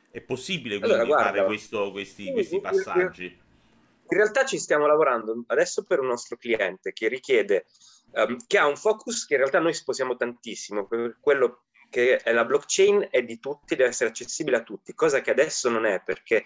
È 0.09 0.21
possibile 0.21 0.77
quindi 0.77 0.95
allora, 0.95 1.05
guarda, 1.05 1.29
fare 1.31 1.45
questo, 1.45 1.91
questi, 1.91 2.31
questi 2.31 2.61
passaggi? 2.61 3.25
In 3.25 4.17
realtà 4.17 4.45
ci 4.45 4.57
stiamo 4.57 4.87
lavorando 4.87 5.43
adesso 5.47 5.83
per 5.83 5.99
un 5.99 6.07
nostro 6.07 6.37
cliente 6.37 6.93
che 6.93 7.09
richiede, 7.09 7.65
um, 8.11 8.37
che 8.47 8.57
ha 8.57 8.65
un 8.65 8.77
focus 8.77 9.25
che 9.25 9.33
in 9.33 9.41
realtà 9.41 9.59
noi 9.59 9.73
sposiamo 9.73 10.15
tantissimo, 10.15 10.87
per 10.87 11.17
quello 11.19 11.63
che 11.89 12.21
la 12.25 12.45
blockchain 12.45 13.07
è 13.09 13.23
di 13.23 13.39
tutti, 13.39 13.75
deve 13.75 13.89
essere 13.89 14.09
accessibile 14.09 14.57
a 14.57 14.63
tutti, 14.63 14.93
cosa 14.93 15.21
che 15.21 15.31
adesso 15.31 15.69
non 15.69 15.85
è 15.85 16.01
perché 16.03 16.45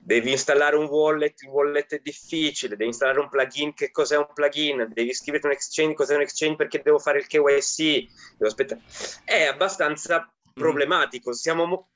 devi 0.00 0.30
installare 0.30 0.76
un 0.76 0.86
wallet, 0.86 1.42
il 1.42 1.48
wallet 1.48 1.94
è 1.94 2.00
difficile, 2.02 2.76
devi 2.76 2.86
installare 2.86 3.20
un 3.20 3.28
plugin, 3.28 3.74
che 3.74 3.90
cos'è 3.90 4.16
un 4.16 4.28
plugin, 4.32 4.88
devi 4.92 5.12
scrivere 5.12 5.46
un 5.46 5.52
exchange, 5.52 5.94
cos'è 5.94 6.14
un 6.14 6.22
exchange 6.22 6.56
perché 6.56 6.82
devo 6.82 6.98
fare 6.98 7.18
il 7.18 7.26
KYC, 7.26 8.08
devo 8.36 8.46
aspettare. 8.46 8.82
È 9.24 9.44
abbastanza 9.44 10.30
problematico. 10.52 11.32
Siamo, 11.32 11.88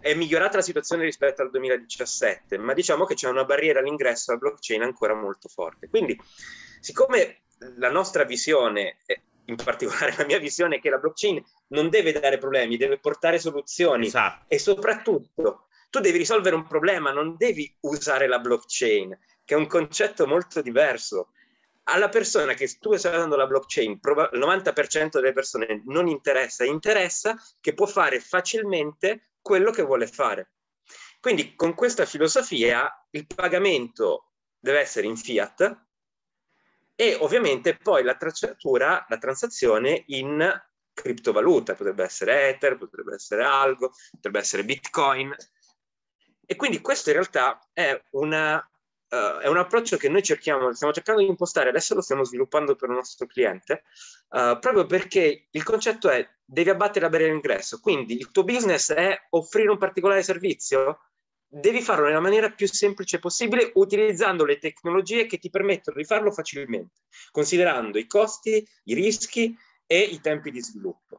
è 0.00 0.14
migliorata 0.14 0.56
la 0.56 0.62
situazione 0.62 1.04
rispetto 1.04 1.42
al 1.42 1.50
2017, 1.50 2.58
ma 2.58 2.74
diciamo 2.74 3.04
che 3.04 3.14
c'è 3.14 3.28
una 3.28 3.44
barriera 3.44 3.78
all'ingresso 3.80 4.32
alla 4.32 4.40
blockchain 4.40 4.82
ancora 4.82 5.14
molto 5.14 5.48
forte. 5.48 5.88
Quindi, 5.88 6.18
siccome 6.80 7.42
la 7.76 7.90
nostra 7.90 8.24
visione, 8.24 8.98
in 9.46 9.56
particolare 9.56 10.14
la 10.18 10.24
mia 10.24 10.38
visione, 10.38 10.76
è 10.76 10.80
che 10.80 10.90
la 10.90 10.98
blockchain 10.98 11.42
non 11.68 11.88
deve 11.88 12.12
dare 12.12 12.38
problemi, 12.38 12.76
deve 12.76 12.98
portare 12.98 13.38
soluzioni 13.38 14.06
esatto. 14.06 14.44
e 14.48 14.58
soprattutto 14.58 15.66
tu 15.90 16.00
devi 16.00 16.18
risolvere 16.18 16.54
un 16.54 16.66
problema, 16.66 17.12
non 17.12 17.36
devi 17.36 17.74
usare 17.80 18.26
la 18.26 18.38
blockchain, 18.38 19.18
che 19.44 19.54
è 19.54 19.58
un 19.58 19.66
concetto 19.66 20.26
molto 20.26 20.62
diverso 20.62 21.32
alla 21.84 22.08
persona 22.08 22.54
che 22.54 22.68
tu 22.80 22.94
stai 22.96 23.12
dando 23.12 23.36
la 23.36 23.46
blockchain, 23.46 23.90
il 23.90 24.38
90% 24.38 25.08
delle 25.10 25.32
persone 25.32 25.82
non 25.86 26.06
interessa, 26.06 26.64
interessa 26.64 27.36
che 27.60 27.74
può 27.74 27.86
fare 27.86 28.20
facilmente 28.20 29.32
quello 29.40 29.70
che 29.70 29.82
vuole 29.82 30.06
fare. 30.06 30.52
Quindi 31.20 31.54
con 31.54 31.74
questa 31.74 32.04
filosofia 32.04 32.90
il 33.10 33.26
pagamento 33.26 34.32
deve 34.58 34.80
essere 34.80 35.06
in 35.06 35.16
fiat 35.16 35.86
e 36.94 37.16
ovviamente 37.20 37.76
poi 37.76 38.02
la 38.02 38.16
tracciatura, 38.16 39.04
la 39.08 39.18
transazione 39.18 40.04
in 40.08 40.62
criptovaluta, 40.92 41.74
potrebbe 41.74 42.04
essere 42.04 42.48
Ether, 42.48 42.76
potrebbe 42.76 43.14
essere 43.14 43.44
Algo, 43.44 43.92
potrebbe 44.10 44.38
essere 44.38 44.64
Bitcoin. 44.64 45.34
E 46.44 46.56
quindi 46.56 46.80
questo 46.80 47.08
in 47.10 47.16
realtà 47.16 47.58
è 47.72 48.00
una 48.10 48.64
uh, 49.12 49.38
è 49.40 49.46
un 49.46 49.58
approccio 49.58 49.96
che 49.96 50.08
noi 50.08 50.22
cerchiamo, 50.22 50.72
stiamo 50.72 50.92
cercando 50.92 51.20
di 51.20 51.28
impostare, 51.28 51.68
adesso 51.68 51.94
lo 51.94 52.00
stiamo 52.00 52.24
sviluppando 52.24 52.74
per 52.74 52.88
il 52.88 52.96
nostro 52.96 53.26
cliente, 53.26 53.84
uh, 54.30 54.58
proprio 54.58 54.86
perché 54.86 55.48
il 55.50 55.62
concetto 55.62 56.08
è 56.08 56.26
devi 56.44 56.70
abbattere 56.70 57.04
la 57.04 57.10
barriera 57.10 57.32
d'ingresso, 57.32 57.80
quindi 57.80 58.16
il 58.16 58.30
tuo 58.30 58.44
business 58.44 58.92
è 58.92 59.26
offrire 59.30 59.70
un 59.70 59.78
particolare 59.78 60.22
servizio, 60.22 61.11
devi 61.54 61.82
farlo 61.82 62.06
nella 62.06 62.20
maniera 62.20 62.50
più 62.50 62.66
semplice 62.66 63.18
possibile 63.18 63.72
utilizzando 63.74 64.46
le 64.46 64.58
tecnologie 64.58 65.26
che 65.26 65.36
ti 65.36 65.50
permettono 65.50 65.98
di 65.98 66.04
farlo 66.04 66.32
facilmente, 66.32 67.02
considerando 67.30 67.98
i 67.98 68.06
costi, 68.06 68.66
i 68.84 68.94
rischi 68.94 69.54
e 69.86 70.00
i 70.00 70.18
tempi 70.20 70.50
di 70.50 70.62
sviluppo. 70.62 71.18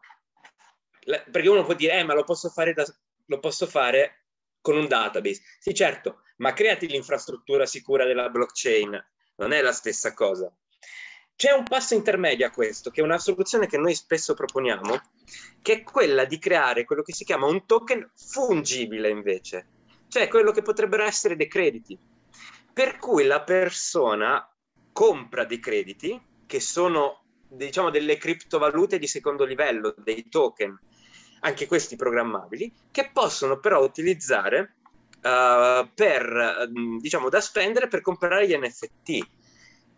Perché 1.06 1.50
uno 1.50 1.64
può 1.64 1.76
dire, 1.76 2.00
eh, 2.00 2.04
ma 2.04 2.16
lo 2.16 2.24
posso 2.24 2.50
fare, 2.50 2.74
da, 2.74 2.84
lo 3.28 3.40
posso 3.40 3.68
fare 3.68 4.26
con 4.60 4.76
un 4.76 4.88
database. 4.88 5.42
Sì, 5.60 5.72
certo, 5.76 6.22
ma 6.38 6.54
creati 6.54 6.88
l'infrastruttura 6.88 7.68
sicura 7.68 8.06
della 8.06 8.30
blockchain, 8.30 9.06
non 9.36 9.52
è 9.52 9.62
la 9.62 9.74
stessa 9.74 10.14
cosa. 10.14 10.52
C'è 11.36 11.52
un 11.52 11.64
passo 11.64 11.94
intermedio 11.94 12.48
a 12.48 12.52
questo, 12.52 12.90
che 12.90 13.02
è 13.02 13.04
una 13.04 13.20
soluzione 13.20 13.68
che 13.68 13.78
noi 13.78 13.94
spesso 13.94 14.34
proponiamo, 14.34 15.00
che 15.62 15.74
è 15.74 15.84
quella 15.84 16.26
di 16.26 16.40
creare 16.40 16.86
quello 16.86 17.04
che 17.04 17.14
si 17.14 17.24
chiama 17.24 17.46
un 17.46 17.68
token 17.68 18.12
fungibile 18.16 19.10
invece, 19.10 19.68
cioè 20.14 20.28
quello 20.28 20.52
che 20.52 20.62
potrebbero 20.62 21.04
essere 21.04 21.36
dei 21.36 21.48
crediti. 21.48 21.98
Per 22.72 23.00
cui 23.00 23.24
la 23.24 23.42
persona 23.42 24.48
compra 24.92 25.44
dei 25.44 25.58
crediti, 25.58 26.22
che 26.46 26.60
sono 26.60 27.24
diciamo 27.48 27.90
delle 27.90 28.18
criptovalute 28.18 29.00
di 29.00 29.08
secondo 29.08 29.44
livello, 29.44 29.96
dei 29.98 30.30
token, 30.30 30.80
anche 31.40 31.66
questi 31.66 31.96
programmabili, 31.96 32.72
che 32.92 33.10
possono 33.12 33.60
però 33.60 33.84
utilizzare 33.84 34.76
uh, 35.16 35.90
per, 35.96 36.70
diciamo, 37.00 37.30
da 37.30 37.42
spendere 37.42 37.88
per 37.88 38.02
comprare 38.02 38.48
gli 38.48 38.56
NFT. 38.56 39.28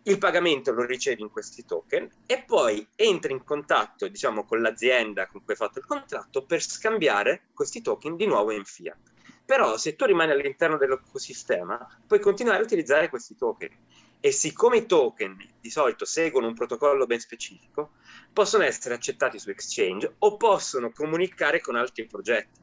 Il 0.04 0.16
pagamento 0.16 0.72
lo 0.72 0.86
ricevi 0.86 1.20
in 1.20 1.30
questi 1.30 1.66
token 1.66 2.08
e 2.24 2.42
poi 2.42 2.88
entri 2.96 3.32
in 3.32 3.44
contatto, 3.44 4.08
diciamo, 4.08 4.46
con 4.46 4.62
l'azienda 4.62 5.26
con 5.26 5.44
cui 5.44 5.52
hai 5.52 5.58
fatto 5.58 5.78
il 5.78 5.84
contratto 5.84 6.46
per 6.46 6.62
scambiare 6.62 7.48
questi 7.52 7.82
token 7.82 8.16
di 8.16 8.24
nuovo 8.24 8.50
in 8.50 8.64
fiat. 8.64 9.12
Però 9.46 9.76
se 9.76 9.94
tu 9.94 10.04
rimani 10.04 10.32
all'interno 10.32 10.76
dell'ecosistema, 10.76 11.86
puoi 12.06 12.18
continuare 12.18 12.58
a 12.58 12.64
utilizzare 12.64 13.08
questi 13.08 13.36
token 13.36 13.70
e 14.18 14.32
siccome 14.32 14.78
i 14.78 14.86
token 14.86 15.36
di 15.60 15.70
solito 15.70 16.04
seguono 16.04 16.48
un 16.48 16.54
protocollo 16.54 17.06
ben 17.06 17.20
specifico, 17.20 17.92
possono 18.32 18.64
essere 18.64 18.94
accettati 18.94 19.38
su 19.38 19.50
Exchange 19.50 20.16
o 20.18 20.36
possono 20.36 20.90
comunicare 20.90 21.60
con 21.60 21.76
altri 21.76 22.06
progetti. 22.06 22.60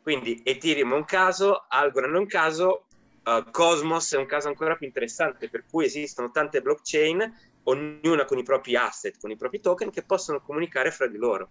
Quindi 0.00 0.40
Ethereum 0.44 0.92
è 0.92 0.96
un 0.96 1.04
caso, 1.04 1.66
Algorand 1.68 2.14
è 2.14 2.18
un 2.18 2.26
caso, 2.26 2.86
uh, 3.24 3.50
Cosmos 3.50 4.14
è 4.14 4.16
un 4.16 4.26
caso 4.26 4.48
ancora 4.48 4.76
più 4.76 4.86
interessante, 4.86 5.50
per 5.50 5.66
cui 5.68 5.84
esistono 5.84 6.30
tante 6.30 6.62
blockchain 6.62 7.54
ognuna 7.64 8.24
con 8.24 8.38
i 8.38 8.42
propri 8.42 8.76
asset, 8.76 9.18
con 9.18 9.30
i 9.30 9.36
propri 9.36 9.60
token 9.60 9.90
che 9.90 10.04
possono 10.04 10.40
comunicare 10.40 10.90
fra 10.90 11.06
di 11.06 11.18
loro. 11.18 11.50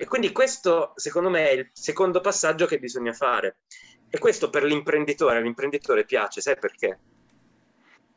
E 0.00 0.06
quindi 0.06 0.32
questo, 0.32 0.94
secondo 0.96 1.28
me, 1.28 1.50
è 1.50 1.52
il 1.52 1.70
secondo 1.74 2.22
passaggio 2.22 2.64
che 2.64 2.78
bisogna 2.78 3.12
fare. 3.12 3.58
E 4.08 4.18
questo 4.18 4.48
per 4.48 4.64
l'imprenditore, 4.64 5.36
all'imprenditore 5.36 6.06
piace, 6.06 6.40
sai 6.40 6.56
perché? 6.58 6.98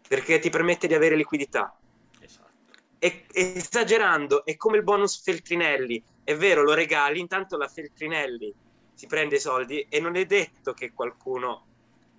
Perché 0.07 0.39
ti 0.39 0.49
permette 0.49 0.87
di 0.87 0.93
avere 0.93 1.17
liquidità. 1.17 1.77
Esatto. 2.21 2.79
E, 2.99 3.25
esagerando, 3.33 4.45
è 4.45 4.55
come 4.55 4.77
il 4.77 4.83
bonus 4.83 5.21
Feltrinelli. 5.21 6.01
È 6.23 6.33
vero, 6.37 6.63
lo 6.63 6.73
regali, 6.73 7.19
intanto 7.19 7.57
la 7.57 7.67
Feltrinelli 7.67 8.55
si 8.93 9.05
prende 9.05 9.35
i 9.35 9.41
soldi 9.41 9.85
e 9.89 9.99
non 9.99 10.15
è 10.15 10.25
detto 10.25 10.71
che 10.71 10.93
qualcuno 10.93 11.65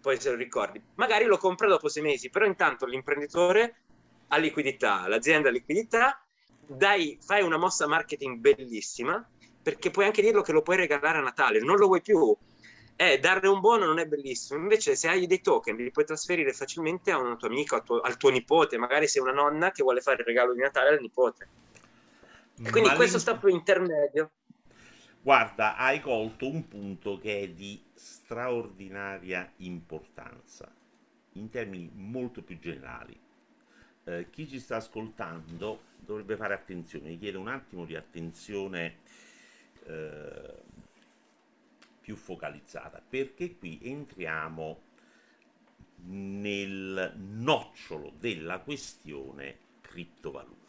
poi 0.03 0.21
se 0.21 0.29
lo 0.29 0.37
ricordi. 0.37 0.79
Magari 0.97 1.25
lo 1.25 1.39
compra 1.39 1.69
dopo 1.69 1.89
sei 1.89 2.03
mesi, 2.03 2.29
però 2.29 2.45
intanto 2.45 2.85
l'imprenditore 2.85 3.77
ha 4.29 4.37
liquidità, 4.37 5.09
l'azienda 5.09 5.49
ha 5.49 5.53
liquidità, 5.53 6.23
dai, 6.67 7.19
fai 7.23 7.43
una 7.43 7.57
mossa 7.57 7.87
marketing 7.87 8.37
bellissima 8.37 9.27
perché 9.65 9.91
puoi 9.91 10.05
anche 10.05 10.21
dirlo 10.21 10.43
che 10.43 10.53
lo 10.53 10.61
puoi 10.61 10.77
regalare 10.77 11.19
a 11.19 11.23
Natale, 11.23 11.59
non 11.59 11.79
lo 11.79 11.87
vuoi 11.87 12.03
più. 12.03 12.37
Eh, 12.97 13.19
dare 13.19 13.49
un 13.49 13.59
buono 13.59 13.87
non 13.87 13.99
è 13.99 14.07
bellissimo, 14.07 14.61
invece 14.61 14.95
se 14.95 15.09
hai 15.09 15.27
dei 15.27 15.41
token 15.41 15.75
li 15.75 15.91
puoi 15.91 16.05
trasferire 16.05 16.53
facilmente 16.53 17.11
a 17.11 17.19
un 17.19 17.37
tuo 17.39 17.49
amico, 17.49 17.83
tuo, 17.83 18.01
al 18.01 18.19
tuo 18.19 18.29
nipote, 18.29 18.77
magari 18.77 19.09
sei 19.09 19.23
una 19.23 19.33
nonna 19.33 19.73
che 19.73 19.83
vuole 19.83 20.03
fare 20.03 20.19
il 20.21 20.27
regalo 20.27 20.53
di 20.53 20.61
Natale 20.61 20.91
al 20.91 21.01
nipote. 21.01 21.49
E 22.63 22.71
quindi 22.71 22.91
Ma 22.91 22.95
questo 22.95 23.19
sta 23.19 23.37
più 23.37 23.49
intermedio. 23.49 24.31
Guarda, 25.23 25.77
hai 25.77 26.01
colto 26.03 26.47
un 26.47 26.69
punto 26.69 27.19
che 27.19 27.41
è 27.41 27.49
di 27.49 27.83
straordinaria 27.95 29.51
importanza 29.57 30.71
in 31.33 31.49
termini 31.49 31.91
molto 31.95 32.43
più 32.43 32.59
generali. 32.59 33.19
Eh, 34.05 34.29
chi 34.31 34.47
ci 34.47 34.61
sta 34.61 34.77
ascoltando 34.77 35.81
dovrebbe 35.97 36.37
fare 36.37 36.53
attenzione, 36.53 37.09
mi 37.09 37.19
chiedo 37.19 37.41
un 37.41 37.49
attimo 37.49 37.87
di 37.87 37.97
attenzione 37.97 38.99
eh, 39.87 40.63
più 42.05 42.17
focalizzata, 42.17 43.03
perché 43.09 43.57
qui 43.57 43.81
entriamo 43.83 44.83
nel 46.07 47.15
nocciolo 47.17 48.13
della 48.19 48.59
questione 48.59 49.57
criptovalute. 49.81 50.63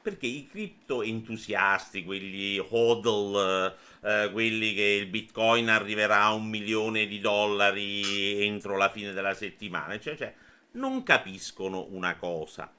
Perché 0.00 0.26
i 0.26 0.48
cripto 0.48 1.02
entusiasti, 1.02 2.04
quelli 2.04 2.58
hodl, 2.58 3.76
eh, 4.00 4.30
quelli 4.32 4.72
che 4.72 4.98
il 5.02 5.08
bitcoin 5.08 5.68
arriverà 5.68 6.22
a 6.22 6.32
un 6.32 6.48
milione 6.48 7.06
di 7.06 7.20
dollari 7.20 8.42
entro 8.42 8.78
la 8.78 8.88
fine 8.88 9.12
della 9.12 9.34
settimana, 9.34 10.00
cioè, 10.00 10.16
cioè 10.16 10.34
non 10.72 11.02
capiscono 11.02 11.86
una 11.90 12.16
cosa, 12.16 12.72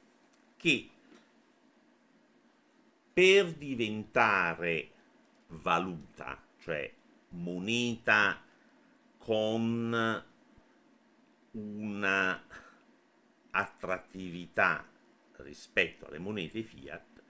che 0.58 0.90
per 3.14 3.54
diventare 3.54 4.90
valuta, 5.50 6.42
cioè 6.60 6.92
moneta 7.34 8.42
con 9.18 10.24
una 11.52 12.44
attrattività 13.52 14.88
rispetto 15.38 16.08
alle 16.08 16.20
monete 16.20 16.64
fiat, 16.64 17.22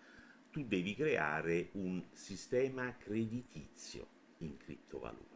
tu 0.51 0.63
devi 0.65 0.95
creare 0.95 1.69
un 1.73 2.03
sistema 2.11 2.95
creditizio 2.95 4.07
in 4.39 4.57
criptovalute. 4.57 5.31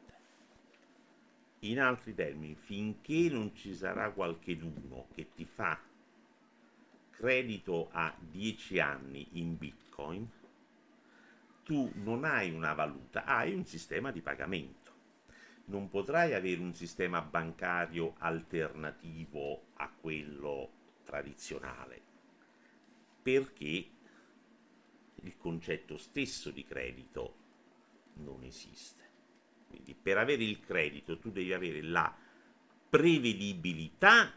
In 1.62 1.80
altri 1.80 2.13
termini, 2.13 2.56
finché 2.56 3.30
non 3.30 3.56
ci 3.56 3.73
sarà 3.73 4.12
qualcheduno 4.12 5.08
che 5.13 5.30
ti 5.34 5.45
fa 5.45 5.80
credito 7.10 7.89
a 7.91 8.15
10 8.19 8.80
anni 8.80 9.27
in 9.34 9.58
Bitcoin, 9.58 10.30
tu 11.67 11.91
non 11.95 12.23
hai 12.23 12.49
una 12.49 12.73
valuta, 12.73 13.25
hai 13.25 13.53
un 13.53 13.65
sistema 13.65 14.10
di 14.10 14.21
pagamento. 14.21 14.93
Non 15.65 15.89
potrai 15.89 16.34
avere 16.34 16.62
un 16.62 16.73
sistema 16.73 17.21
bancario 17.21 18.15
alternativo 18.19 19.65
a 19.73 19.91
quello 19.91 20.71
tradizionale, 21.03 22.01
perché 23.21 23.89
il 25.15 25.36
concetto 25.36 25.97
stesso 25.97 26.51
di 26.51 26.63
credito 26.63 27.36
non 28.13 28.43
esiste. 28.43 29.03
Quindi 29.67 29.93
per 29.93 30.19
avere 30.19 30.45
il 30.45 30.62
credito 30.62 31.19
tu 31.19 31.32
devi 31.32 31.51
avere 31.51 31.82
la 31.82 32.15
prevedibilità 32.89 34.32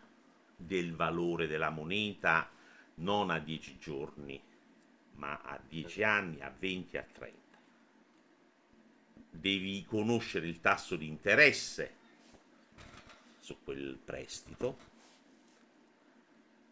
del 0.57 0.97
valore 0.97 1.47
della 1.47 1.71
moneta 1.71 2.51
non 2.95 3.31
a 3.31 3.39
10 3.39 3.79
giorni, 3.79 4.43
ma 5.21 5.39
a 5.43 5.61
10 5.69 6.03
anni, 6.03 6.41
a 6.41 6.53
20, 6.59 6.97
a 6.97 7.03
30. 7.13 7.39
Devi 9.31 9.85
conoscere 9.87 10.49
il 10.49 10.61
tasso 10.61 10.97
di 10.97 11.07
interesse 11.07 11.99
su 13.39 13.59
quel 13.63 13.99
prestito 14.03 14.89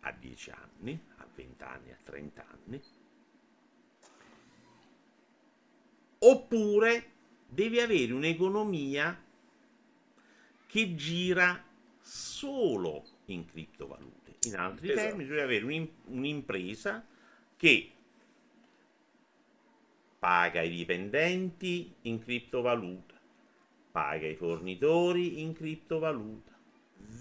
a 0.00 0.12
10 0.12 0.50
anni, 0.50 0.98
a 1.18 1.26
20 1.32 1.62
anni, 1.62 1.90
a 1.90 1.96
30 2.02 2.46
anni. 2.48 2.82
Oppure 6.20 7.10
devi 7.46 7.80
avere 7.80 8.12
un'economia 8.12 9.24
che 10.66 10.94
gira 10.94 11.62
solo 12.00 13.04
in 13.26 13.44
criptovalute. 13.44 14.36
In 14.44 14.56
altri 14.56 14.90
esatto. 14.90 15.06
termini, 15.06 15.28
devi 15.28 15.40
avere 15.40 15.92
un'impresa 16.06 17.06
che 17.56 17.92
paga 20.18 20.62
i 20.62 20.70
dipendenti 20.70 21.94
in 22.02 22.22
criptovaluta, 22.22 23.14
paga 23.90 24.26
i 24.26 24.34
fornitori 24.34 25.40
in 25.42 25.52
criptovaluta, 25.52 26.52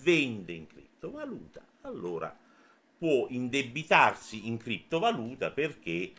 vende 0.03 0.53
in 0.53 0.67
criptovaluta, 0.67 1.63
allora 1.81 2.35
può 2.97 3.27
indebitarsi 3.29 4.47
in 4.47 4.57
criptovaluta 4.57 5.51
perché 5.51 6.11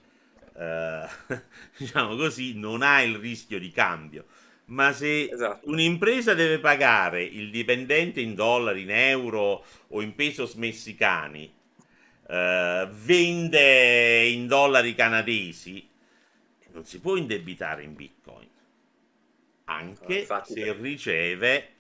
eh, 0.55 1.09
diciamo 1.77 2.17
così 2.17 2.57
non 2.57 2.83
ha 2.83 3.03
il 3.03 3.17
rischio 3.17 3.59
di 3.59 3.71
cambio. 3.71 4.27
Ma 4.67 4.93
se 4.93 5.31
esatto. 5.31 5.71
un'impresa 5.71 6.35
deve 6.35 6.59
pagare 6.59 7.23
il 7.23 7.51
dipendente 7.51 8.21
in 8.21 8.35
dollari, 8.35 8.83
in 8.83 8.91
euro 8.91 9.65
o 9.89 10.03
in 10.03 10.15
pesos 10.15 10.55
messicani, 10.55 11.51
eh, 12.29 12.89
vende 12.91 14.27
in 14.27 14.47
dollari 14.47 14.95
canadesi, 14.95 15.89
non 16.79 16.87
si 16.87 17.01
può 17.01 17.17
indebitare 17.17 17.83
in 17.83 17.95
bitcoin. 17.95 18.49
Anche 19.65 20.27
no, 20.29 20.45
se 20.45 20.73
riceve 20.75 21.73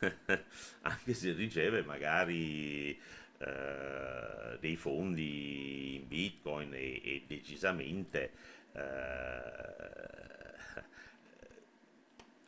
anche 0.82 1.14
se 1.14 1.32
riceve 1.32 1.82
magari 1.82 2.90
eh, 3.38 4.58
dei 4.58 4.76
fondi 4.76 5.94
in 5.94 6.08
bitcoin 6.08 6.74
e, 6.74 7.00
e 7.04 7.24
decisamente 7.26 8.32
eh, 8.72 8.80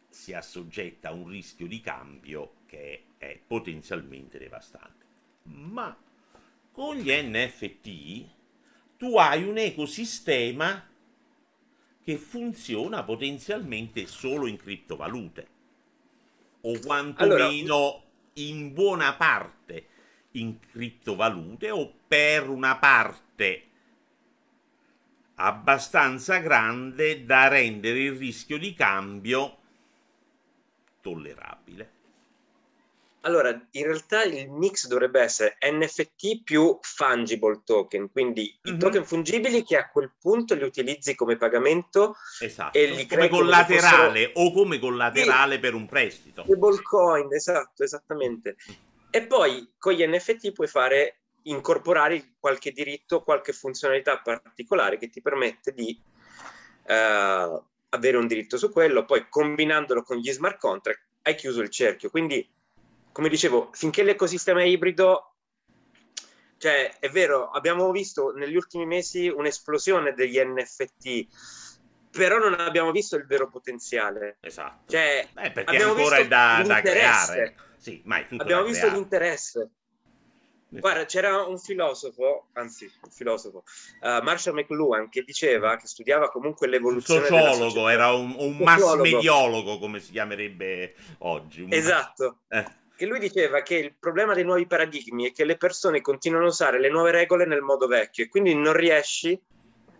si 0.09 0.35
assoggetta 0.35 1.11
a 1.11 1.13
un 1.13 1.29
rischio 1.29 1.69
di 1.69 1.81
cambio 1.81 2.57
che 2.67 3.05
è 3.17 3.39
potenzialmente 3.47 4.39
devastante. 4.39 5.05
Ma 5.45 5.97
con 6.73 6.97
gli 6.97 7.11
NFT 7.11 8.29
tu 8.97 9.17
hai 9.17 9.45
un 9.45 9.59
ecosistema 9.59 10.89
che 12.05 12.19
funziona 12.19 13.03
potenzialmente 13.03 14.07
solo 14.07 14.47
in 14.47 14.59
criptovalute 14.59 15.49
o 16.61 16.79
quantomeno 16.81 17.75
allora... 17.75 18.03
in 18.35 18.73
buona 18.75 19.15
parte 19.15 19.87
in 20.33 20.59
criptovalute 20.61 21.71
o 21.71 21.93
per 22.07 22.49
una 22.49 22.77
parte 22.77 23.69
abbastanza 25.37 26.39
grande 26.39 27.25
da 27.25 27.49
rendere 27.49 28.01
il 28.01 28.13
rischio 28.13 28.59
di 28.59 28.75
cambio 28.75 29.59
tollerabile. 31.01 31.94
Allora, 33.25 33.51
in 33.71 33.85
realtà 33.85 34.23
il 34.23 34.51
mix 34.51 34.87
dovrebbe 34.87 35.21
essere 35.21 35.57
NFT 35.61 36.43
più 36.43 36.79
fungible 36.83 37.63
token, 37.65 38.11
quindi 38.11 38.43
mm-hmm. 38.43 38.61
i 38.63 38.71
mhm. 38.73 38.79
token 38.79 39.05
fungibili 39.07 39.65
che 39.65 39.79
a 39.79 39.89
quel 39.89 40.13
punto 40.21 40.55
li 40.55 40.63
utilizzi 40.63 41.15
come 41.15 41.37
pagamento 41.37 42.17
esatto. 42.41 42.77
e 42.77 42.87
li 42.87 43.07
come 43.07 43.29
collaterale 43.29 44.33
fossero... 44.33 44.47
o 44.47 44.53
come 44.53 44.79
collaterale 44.79 45.55
sì. 45.55 45.61
per 45.61 45.75
un 45.75 45.87
prestito. 45.87 46.45
Stablecoin, 46.45 47.33
esatto, 47.33 47.83
esattamente. 47.83 48.57
E 49.11 49.23
poi 49.27 49.73
con 49.79 49.95
gli 49.95 50.07
NFT 50.07 50.53
puoi 50.53 50.67
fare 50.67 51.21
incorporare 51.45 52.35
qualche 52.39 52.73
diritto, 52.73 53.23
qualche 53.23 53.53
funzionalità 53.53 54.19
particolare 54.19 54.99
che 54.99 55.09
ti 55.09 55.23
permette 55.23 55.73
di 55.73 55.99
uh, 56.89 57.63
avere 57.89 58.17
un 58.17 58.27
diritto 58.27 58.59
su 58.59 58.71
quello, 58.71 59.07
poi 59.07 59.27
combinandolo 59.31 60.03
con 60.03 60.19
gli 60.19 60.31
smart 60.31 60.59
contract 60.59 61.07
hai 61.23 61.35
chiuso 61.35 61.63
il 61.63 61.71
cerchio. 61.71 62.11
Quindi 62.11 62.47
come 63.15 63.29
dicevo, 63.29 63.71
finché 63.73 64.03
l'ecosistema 64.03 64.61
è 64.61 64.65
ibrido, 64.65 65.37
Cioè, 66.59 66.99
è 66.99 67.09
vero, 67.11 67.49
abbiamo 67.51 67.93
visto 67.93 68.33
negli 68.33 68.57
ultimi 68.57 68.87
mesi 68.87 69.29
un'esplosione 69.29 70.15
degli 70.15 70.37
NFT, 70.41 71.27
però 72.11 72.39
non 72.39 72.59
abbiamo 72.59 72.91
visto 72.91 73.15
il 73.15 73.25
vero 73.25 73.49
potenziale. 73.49 74.39
Esatto. 74.41 74.91
Cioè, 74.91 75.29
eh, 75.33 75.51
perché 75.53 75.81
ancora 75.81 76.17
è 76.17 76.27
da, 76.27 76.65
da 76.67 76.81
creare. 76.81 77.55
Sì, 77.77 78.03
ma 78.05 78.19
è 78.19 78.27
abbiamo 78.37 78.65
visto 78.65 78.81
creare. 78.81 78.99
l'interesse. 78.99 79.71
Guarda, 80.71 81.05
c'era 81.05 81.45
un 81.45 81.59
filosofo, 81.61 82.49
anzi, 82.55 82.91
un 83.01 83.11
filosofo, 83.13 83.63
uh, 84.01 84.25
Marshall 84.25 84.57
McLuhan, 84.57 85.09
che 85.09 85.23
diceva 85.23 85.77
che 85.77 85.87
studiava 85.87 86.31
comunque 86.31 86.67
l'evoluzione. 86.67 87.21
Un 87.21 87.27
sociologo, 87.27 87.89
era 87.89 88.11
un, 88.11 88.35
un 88.37 88.57
mass 88.57 88.97
mediologo, 88.97 89.79
come 89.79 90.01
si 90.01 90.11
chiamerebbe 90.11 90.97
oggi. 91.19 91.63
Un 91.63 91.73
esatto. 91.73 92.41
Eh. 92.49 92.83
Che 92.97 93.07
lui 93.07 93.19
diceva 93.19 93.63
che 93.63 93.75
il 93.75 93.97
problema 93.99 94.35
dei 94.35 94.45
nuovi 94.45 94.67
paradigmi 94.67 95.29
è 95.29 95.33
che 95.33 95.45
le 95.45 95.57
persone 95.57 96.01
continuano 96.01 96.45
a 96.45 96.49
usare 96.49 96.79
le 96.79 96.89
nuove 96.89 97.11
regole 97.11 97.45
nel 97.45 97.61
modo 97.61 97.89
vecchio 97.89 98.25
e 98.25 98.29
quindi 98.29 98.55
non 98.55 98.73
riesci 98.73 99.41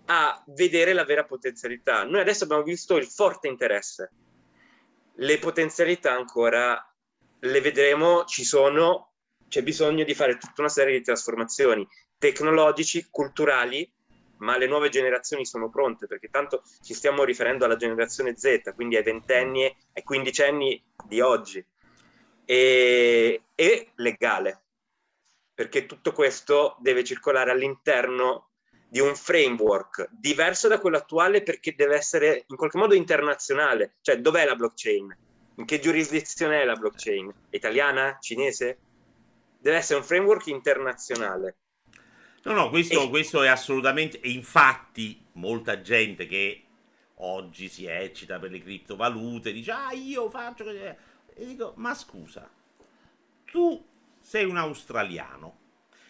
a 0.07 0.43
vedere 0.49 0.93
la 0.93 1.05
vera 1.05 1.25
potenzialità. 1.25 2.05
Noi 2.05 2.21
adesso 2.21 2.45
abbiamo 2.45 2.63
visto 2.63 2.97
il 2.97 3.07
forte 3.07 3.49
interesse. 3.49 4.13
Le 5.17 5.39
potenzialità 5.39 6.13
ancora 6.13 6.81
le 7.41 7.61
vedremo, 7.61 8.25
ci 8.25 8.45
sono, 8.45 9.13
c'è 9.49 9.63
bisogno 9.63 10.05
di 10.05 10.15
fare 10.15 10.37
tutta 10.37 10.61
una 10.61 10.69
serie 10.69 10.99
di 10.99 11.05
trasformazioni 11.05 11.87
tecnologici, 12.17 13.09
culturali, 13.11 13.91
ma 14.39 14.57
le 14.57 14.67
nuove 14.67 14.89
generazioni 14.89 15.45
sono 15.45 15.69
pronte 15.69 16.07
perché 16.07 16.29
tanto 16.29 16.63
ci 16.83 16.95
stiamo 16.95 17.25
riferendo 17.25 17.65
alla 17.65 17.77
generazione 17.77 18.37
Z, 18.37 18.73
quindi 18.75 18.97
ai 18.97 19.03
ventenni 19.03 19.65
e 19.65 19.77
ai 19.95 20.03
quindicenni 20.03 20.83
di 21.07 21.21
oggi. 21.21 21.65
E, 22.45 23.43
e 23.55 23.89
legale, 23.97 24.63
perché 25.55 25.87
tutto 25.87 26.13
questo 26.13 26.77
deve 26.81 27.05
circolare 27.05 27.51
all'interno 27.51 28.51
di 28.89 29.01
un 29.01 29.17
framework 29.17 30.09
diverso 30.13 30.69
da 30.69 30.79
quello 30.79 30.99
attuale 30.99 31.43
perché 31.43 31.75
deve 31.75 31.97
essere 31.97 32.45
in 32.47 32.57
qualche 32.57 32.79
modo 32.79 32.95
internazionale. 32.95 33.97
Cioè, 34.01 34.21
dov'è 34.21 34.45
la 34.45 34.55
blockchain? 34.55 35.17
In 35.57 35.65
che 35.65 35.81
giurisdizione 35.81 36.63
è 36.63 36.65
la 36.65 36.77
blockchain? 36.77 37.33
Italiana? 37.51 38.19
Cinese? 38.21 38.79
deve 39.65 39.79
essere 39.79 39.99
un 39.99 40.05
framework 40.05 40.47
internazionale. 40.49 41.57
No, 42.43 42.53
no, 42.53 42.69
questo, 42.69 43.05
e... 43.05 43.09
questo 43.09 43.43
è 43.43 43.49
assolutamente. 43.49 44.21
E 44.21 44.29
infatti, 44.29 45.25
molta 45.33 45.81
gente 45.81 46.27
che 46.27 46.67
oggi 47.17 47.71
si 47.71 47.87
eccita 47.87 48.39
per 48.39 48.51
le 48.51 48.61
criptovalute 48.61 49.53
dice: 49.53 49.71
Ah, 49.71 49.93
io 49.93 50.29
faccio. 50.29 50.65
E 51.35 51.47
dico: 51.47 51.75
Ma 51.77 51.95
scusa, 51.95 52.49
tu 53.45 53.85
sei 54.21 54.45
un 54.45 54.57
australiano 54.57 55.59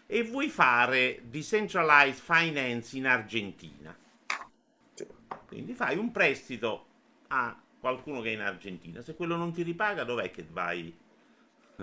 e 0.07 0.23
vuoi 0.23 0.49
fare 0.49 1.23
decentralized 1.25 2.23
finance 2.23 2.97
in 2.97 3.07
Argentina. 3.07 3.97
Quindi 5.47 5.75
fai 5.75 5.97
un 5.97 6.11
prestito 6.11 6.87
a 7.29 7.57
qualcuno 7.79 8.21
che 8.21 8.31
è 8.31 8.33
in 8.33 8.41
Argentina. 8.41 9.03
Se 9.03 9.15
quello 9.15 9.37
non 9.37 9.53
ti 9.53 9.63
ripaga, 9.63 10.05
dov'è 10.05 10.31
che 10.31 10.47
vai? 10.51 10.97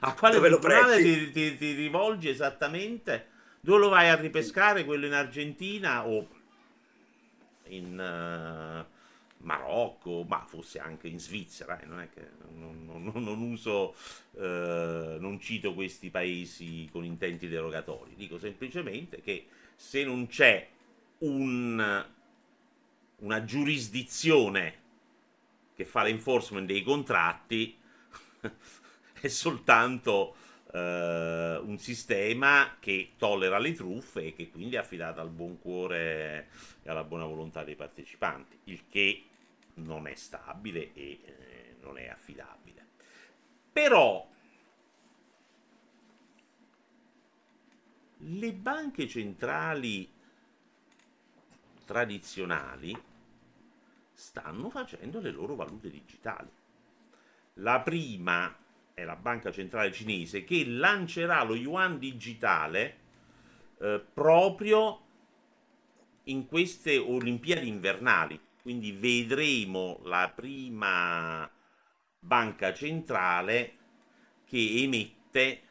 a 0.00 0.14
quale 0.14 0.38
tribunale 0.38 1.02
ti, 1.02 1.30
ti, 1.30 1.56
ti, 1.56 1.72
rivolgi 1.72 2.28
esattamente? 2.28 3.28
Dove 3.60 3.78
lo 3.78 3.88
vai 3.88 4.08
a 4.08 4.16
ripescare? 4.16 4.84
Quello 4.84 5.06
in 5.06 5.12
Argentina 5.12 6.06
o 6.06 6.28
in 7.64 7.98
uh, 7.98 8.99
Marocco, 9.42 10.24
ma 10.28 10.44
fosse 10.46 10.78
anche 10.78 11.08
in 11.08 11.18
Svizzera, 11.18 11.80
eh, 11.80 11.86
non 11.86 12.08
che 12.12 12.28
non, 12.52 12.84
non, 12.84 13.22
non 13.22 13.40
uso, 13.40 13.94
uh, 14.32 15.18
non 15.18 15.38
cito 15.40 15.72
questi 15.72 16.10
paesi 16.10 16.88
con 16.90 17.04
intenti 17.04 17.48
derogatori, 17.48 18.14
dico 18.16 18.38
semplicemente 18.38 19.20
che 19.20 19.46
se 19.76 20.04
non 20.04 20.26
c'è 20.26 20.68
un, 21.18 22.06
una 23.16 23.44
giurisdizione 23.44 24.78
che 25.74 25.84
fa 25.86 26.02
l'enforcement 26.02 26.66
dei 26.66 26.82
contratti, 26.82 27.78
è 29.20 29.28
soltanto 29.28 30.34
eh, 30.72 31.60
un 31.62 31.78
sistema 31.78 32.76
che 32.78 33.12
tollera 33.16 33.58
le 33.58 33.72
truffe 33.72 34.26
e 34.26 34.34
che 34.34 34.50
quindi 34.50 34.76
è 34.76 34.78
affidato 34.78 35.20
al 35.20 35.30
buon 35.30 35.58
cuore 35.58 36.48
e 36.82 36.90
alla 36.90 37.04
buona 37.04 37.24
volontà 37.24 37.64
dei 37.64 37.76
partecipanti, 37.76 38.58
il 38.64 38.84
che 38.88 39.24
non 39.84 40.06
è 40.06 40.14
stabile 40.14 40.92
e 40.92 41.20
eh, 41.24 41.76
non 41.80 41.98
è 41.98 42.08
affidabile. 42.08 42.86
Però 43.72 44.28
le 48.22 48.52
banche 48.52 49.08
centrali 49.08 50.10
tradizionali 51.84 52.96
stanno 54.12 54.70
facendo 54.70 55.20
le 55.20 55.30
loro 55.30 55.54
valute 55.54 55.90
digitali. 55.90 56.50
La 57.54 57.80
prima 57.80 58.54
è 58.92 59.04
la 59.04 59.16
banca 59.16 59.50
centrale 59.50 59.92
cinese, 59.92 60.44
che 60.44 60.66
lancerà 60.66 61.42
lo 61.42 61.54
yuan 61.54 61.98
digitale 61.98 62.98
eh, 63.78 64.04
proprio 64.12 65.00
in 66.24 66.46
queste 66.46 66.98
Olimpiadi 66.98 67.66
invernali. 67.66 68.38
Quindi 68.70 68.92
vedremo 68.92 69.98
la 70.04 70.30
prima 70.32 71.50
banca 72.20 72.72
centrale 72.72 73.76
che 74.44 74.74
emette 74.84 75.62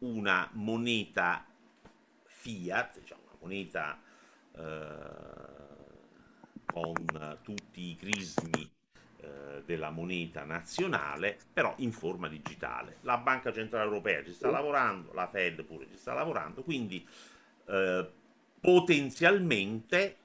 una 0.00 0.46
moneta 0.52 1.46
fiat, 2.26 2.98
diciamo 3.00 3.22
una 3.22 3.38
moneta 3.40 4.02
eh, 4.54 4.62
con 6.66 7.38
tutti 7.40 7.92
i 7.92 7.96
crismi 7.96 8.70
eh, 9.22 9.62
della 9.64 9.88
moneta 9.88 10.44
nazionale, 10.44 11.38
però 11.54 11.72
in 11.78 11.92
forma 11.92 12.28
digitale. 12.28 12.98
La 13.00 13.16
Banca 13.16 13.50
Centrale 13.50 13.84
Europea 13.84 14.22
ci 14.22 14.34
sta 14.34 14.50
lavorando, 14.50 15.14
la 15.14 15.26
Fed 15.26 15.64
pure 15.64 15.88
ci 15.88 15.96
sta 15.96 16.12
lavorando, 16.12 16.62
quindi 16.64 17.08
eh, 17.64 18.12
potenzialmente 18.60 20.18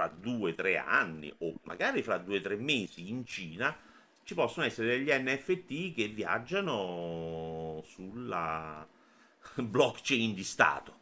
fra 0.00 0.08
due 0.08 0.52
o 0.52 0.54
tre 0.54 0.78
anni 0.78 1.32
o 1.38 1.52
magari 1.64 2.02
fra 2.02 2.16
due 2.16 2.38
o 2.38 2.40
tre 2.40 2.56
mesi 2.56 3.10
in 3.10 3.26
Cina 3.26 3.76
ci 4.24 4.34
possono 4.34 4.64
essere 4.64 4.96
degli 4.96 5.10
NFT 5.10 5.94
che 5.94 6.08
viaggiano 6.08 7.82
sulla 7.84 8.86
blockchain 9.56 10.32
di 10.32 10.44
Stato. 10.44 10.98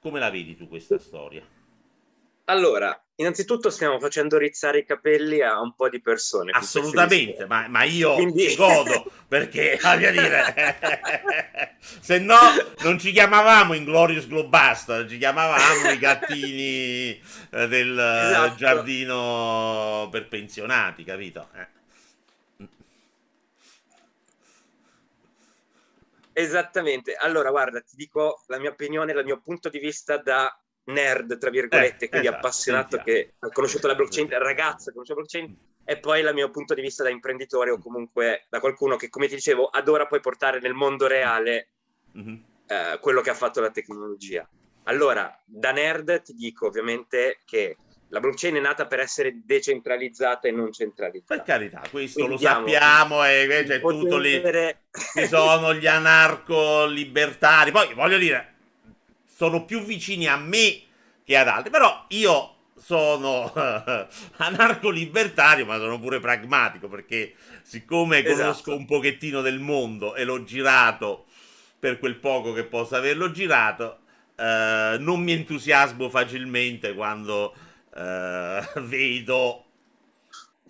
Come 0.00 0.18
la 0.18 0.30
vedi 0.30 0.56
tu 0.56 0.66
questa 0.66 0.98
storia? 0.98 1.46
Allora, 2.46 3.05
innanzitutto 3.16 3.70
stiamo 3.70 3.98
facendo 3.98 4.38
rizzare 4.38 4.78
i 4.78 4.84
capelli 4.84 5.40
a 5.40 5.60
un 5.60 5.74
po' 5.74 5.88
di 5.88 6.00
persone. 6.00 6.50
Assolutamente, 6.52 7.46
ma, 7.46 7.66
ma, 7.68 7.82
io 7.84 8.14
Quindi... 8.14 8.50
ci 8.50 8.56
godo 8.56 9.10
perché, 9.26 9.78
voglio 9.80 10.10
dire, 10.10 11.76
se 12.00 12.18
no 12.18 12.38
non 12.82 12.98
ci 12.98 13.12
chiamavamo 13.12 13.74
Inglorious 13.74 14.26
Globasta, 14.26 15.06
ci 15.06 15.18
chiamavamo 15.18 15.90
i 15.90 15.98
gattini 15.98 17.20
eh, 17.50 17.68
del 17.68 17.98
esatto. 17.98 18.54
giardino 18.56 20.08
per 20.10 20.28
pensionati, 20.28 21.04
capito? 21.04 21.48
Eh. 21.54 21.74
Esattamente. 26.38 27.14
Allora, 27.14 27.48
guarda, 27.48 27.80
ti 27.80 27.96
dico 27.96 28.42
la 28.48 28.58
mia 28.58 28.68
opinione, 28.68 29.12
il 29.12 29.24
mio 29.24 29.40
punto 29.40 29.70
di 29.70 29.78
vista 29.78 30.18
da 30.18 30.54
nerd, 30.86 31.38
tra 31.38 31.50
virgolette, 31.50 32.06
eh, 32.06 32.08
quindi 32.08 32.26
esatto, 32.26 32.46
appassionato 32.46 32.96
sentiamo. 32.96 33.20
che 33.20 33.34
ha 33.38 33.48
conosciuto 33.50 33.86
la 33.86 33.94
blockchain, 33.94 34.28
ragazza, 34.38 34.92
conosce 34.92 35.14
la 35.14 35.20
blockchain, 35.20 35.56
e 35.84 35.98
poi 35.98 36.22
dal 36.22 36.34
mio 36.34 36.50
punto 36.50 36.74
di 36.74 36.82
vista 36.82 37.02
da 37.02 37.10
imprenditore 37.10 37.70
o 37.70 37.78
comunque 37.78 38.46
da 38.48 38.60
qualcuno 38.60 38.96
che, 38.96 39.08
come 39.08 39.28
ti 39.28 39.36
dicevo, 39.36 39.66
adora 39.66 40.06
poi 40.06 40.20
portare 40.20 40.60
nel 40.60 40.74
mondo 40.74 41.06
reale 41.06 41.68
mm-hmm. 42.16 42.36
eh, 42.66 42.98
quello 43.00 43.20
che 43.20 43.30
ha 43.30 43.34
fatto 43.34 43.60
la 43.60 43.70
tecnologia. 43.70 44.48
Allora, 44.84 45.40
da 45.44 45.72
nerd 45.72 46.22
ti 46.22 46.34
dico 46.34 46.66
ovviamente 46.66 47.40
che 47.44 47.76
la 48.10 48.20
blockchain 48.20 48.54
è 48.54 48.60
nata 48.60 48.86
per 48.86 49.00
essere 49.00 49.40
decentralizzata 49.44 50.46
e 50.46 50.52
non 50.52 50.72
centralizzata. 50.72 51.42
Per 51.42 51.44
carità, 51.44 51.82
questo 51.90 52.24
Quindi 52.24 52.42
lo 52.42 52.50
sappiamo 52.50 53.24
e 53.24 53.42
invece 53.42 53.80
tutto 53.80 54.16
lì 54.18 54.40
ci 55.12 55.26
sono 55.26 55.74
gli 55.74 55.86
anarco-libertari. 55.88 57.72
Poi 57.72 57.94
voglio 57.94 58.18
dire, 58.18 58.55
sono 59.36 59.66
più 59.66 59.82
vicini 59.82 60.26
a 60.26 60.38
me 60.38 60.80
che 61.22 61.36
ad 61.36 61.48
altri, 61.48 61.70
però 61.70 62.06
io 62.08 62.54
sono 62.74 63.52
anarco-libertario, 64.36 65.66
ma 65.66 65.76
sono 65.76 66.00
pure 66.00 66.20
pragmatico 66.20 66.88
perché 66.88 67.34
siccome 67.62 68.24
esatto. 68.24 68.36
conosco 68.36 68.74
un 68.74 68.86
pochettino 68.86 69.42
del 69.42 69.58
mondo 69.58 70.14
e 70.14 70.24
l'ho 70.24 70.42
girato 70.42 71.26
per 71.78 71.98
quel 71.98 72.16
poco 72.16 72.54
che 72.54 72.64
posso 72.64 72.96
averlo 72.96 73.30
girato, 73.30 73.98
eh, 74.36 74.96
non 74.98 75.20
mi 75.20 75.32
entusiasmo 75.32 76.08
facilmente 76.08 76.94
quando 76.94 77.54
eh, 77.94 78.60
vedo 78.80 79.65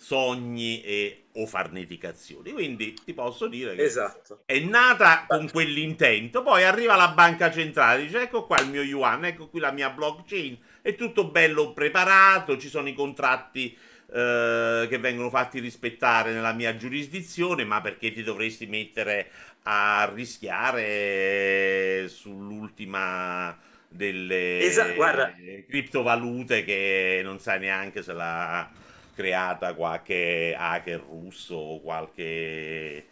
sogni 0.07 0.82
e 0.82 1.24
o 1.32 1.46
farneticazioni. 1.46 2.52
Quindi 2.52 2.94
ti 3.04 3.12
posso 3.12 3.48
dire 3.48 3.74
che 3.74 3.82
Esatto. 3.82 4.42
è 4.46 4.61
nata 4.61 5.24
con 5.26 5.50
quell'intento, 5.50 6.42
poi 6.42 6.62
arriva 6.62 6.94
la 6.94 7.09
banca 7.09 7.50
centrale, 7.50 8.02
dice 8.02 8.22
ecco 8.22 8.46
qua 8.46 8.61
il 8.61 8.68
mio 8.68 8.82
yuan, 8.82 9.24
ecco 9.24 9.48
qui 9.48 9.59
la 9.59 9.72
mia 9.72 9.90
blockchain, 9.90 10.57
è 10.80 10.94
tutto 10.94 11.28
bello 11.28 11.72
preparato, 11.72 12.57
ci 12.57 12.68
sono 12.68 12.88
i 12.88 12.94
contratti 12.94 13.76
eh, 14.12 14.86
che 14.88 14.98
vengono 14.98 15.28
fatti 15.28 15.59
rispettare 15.59 16.32
nella 16.32 16.52
mia 16.52 16.76
giurisdizione, 16.76 17.64
ma 17.64 17.80
perché 17.80 18.12
ti 18.12 18.22
dovresti 18.22 18.66
mettere 18.66 19.28
a 19.64 20.09
rischiare 20.14 22.07
sull'ultima 22.09 23.59
delle 23.88 24.61
Esa- 24.61 24.92
guarda. 24.92 25.34
criptovalute 25.68 26.62
che 26.64 27.20
non 27.24 27.40
sai 27.40 27.59
neanche 27.59 28.02
se 28.02 28.12
l'ha 28.12 28.84
creata 29.17 29.75
qualche 29.75 30.55
hacker 30.57 31.01
russo 31.01 31.55
o 31.55 31.81
qualche 31.81 32.23
eh, 32.23 33.07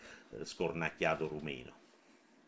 scornacchiato 0.45 1.27
rumeno. 1.27 1.73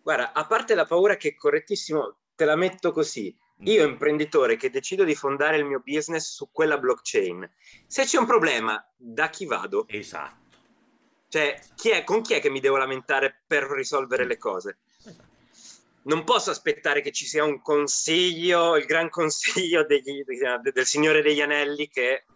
Guarda, 0.02 0.32
a 0.34 0.46
parte 0.46 0.74
la 0.74 0.84
paura 0.84 1.16
che 1.16 1.30
è 1.30 1.34
correttissimo, 1.34 2.16
te 2.36 2.44
la 2.44 2.54
metto 2.54 2.92
così. 2.92 3.34
Io, 3.60 3.86
imprenditore, 3.86 4.56
che 4.56 4.68
decido 4.68 5.02
di 5.02 5.14
fondare 5.14 5.56
il 5.56 5.64
mio 5.64 5.80
business 5.82 6.34
su 6.34 6.50
quella 6.52 6.76
blockchain, 6.76 7.50
se 7.86 8.04
c'è 8.04 8.18
un 8.18 8.26
problema, 8.26 8.86
da 8.94 9.30
chi 9.30 9.46
vado? 9.46 9.86
Esatto. 9.88 10.44
Cioè, 11.28 11.58
chi 11.74 11.88
è, 11.88 12.04
con 12.04 12.20
chi 12.20 12.34
è 12.34 12.40
che 12.40 12.50
mi 12.50 12.60
devo 12.60 12.76
lamentare 12.76 13.42
per 13.46 13.64
risolvere 13.64 14.26
le 14.26 14.36
cose? 14.36 14.78
Non 16.02 16.22
posso 16.24 16.50
aspettare 16.50 17.00
che 17.00 17.12
ci 17.12 17.24
sia 17.24 17.44
un 17.44 17.62
consiglio, 17.62 18.76
il 18.76 18.84
gran 18.84 19.08
consiglio 19.10 19.86
degli- 19.86 20.22
de- 20.22 20.70
del 20.72 20.86
Signore 20.86 21.22
degli 21.22 21.40
Anelli 21.40 21.88
che... 21.88 22.26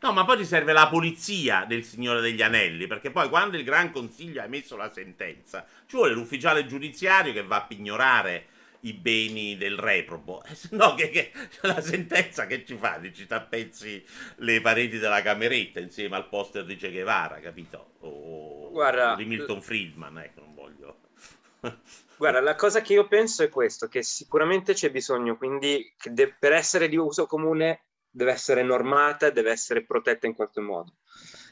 No, 0.00 0.12
ma 0.12 0.24
poi 0.24 0.36
ti 0.36 0.44
serve 0.44 0.72
la 0.72 0.88
polizia 0.88 1.64
del 1.66 1.82
Signore 1.82 2.20
degli 2.20 2.42
Anelli, 2.42 2.86
perché 2.86 3.10
poi 3.10 3.28
quando 3.28 3.56
il 3.56 3.64
Gran 3.64 3.90
Consiglio 3.90 4.40
ha 4.40 4.44
emesso 4.44 4.76
la 4.76 4.92
sentenza, 4.92 5.66
ci 5.86 5.96
vuole 5.96 6.12
l'ufficiale 6.12 6.66
giudiziario 6.66 7.32
che 7.32 7.42
va 7.42 7.56
a 7.56 7.64
pignorare 7.64 8.46
i 8.80 8.92
beni 8.92 9.56
del 9.56 9.76
reprobo. 9.78 10.44
Eh, 10.44 10.54
se 10.54 10.68
no, 10.72 10.94
che, 10.94 11.08
che- 11.10 11.32
la 11.62 11.80
sentenza 11.80 12.46
che 12.46 12.64
ci 12.64 12.76
fa? 12.76 13.00
Ci 13.12 13.26
tappezzi 13.26 14.04
le 14.36 14.60
pareti 14.60 14.98
della 14.98 15.22
cameretta 15.22 15.80
insieme 15.80 16.16
al 16.16 16.28
poster 16.28 16.64
di 16.64 16.76
Che 16.76 16.90
Guevara, 16.90 17.40
capito? 17.40 17.92
O 18.00 18.70
Guarda, 18.70 19.14
di 19.16 19.24
Milton 19.24 19.62
Friedman, 19.62 20.18
ecco, 20.18 20.40
non 20.40 20.54
voglio... 20.54 20.98
Guarda, 22.16 22.40
la 22.40 22.54
cosa 22.54 22.80
che 22.80 22.92
io 22.92 23.08
penso 23.08 23.42
è 23.42 23.48
questo, 23.48 23.88
che 23.88 24.02
sicuramente 24.02 24.72
c'è 24.72 24.90
bisogno, 24.90 25.36
quindi 25.36 25.92
de- 26.04 26.34
per 26.38 26.52
essere 26.52 26.88
di 26.88 26.96
uso 26.96 27.26
comune 27.26 27.85
deve 28.16 28.32
essere 28.32 28.62
normata, 28.62 29.28
deve 29.28 29.50
essere 29.50 29.84
protetta 29.84 30.26
in 30.26 30.34
qualche 30.34 30.60
modo. 30.60 30.94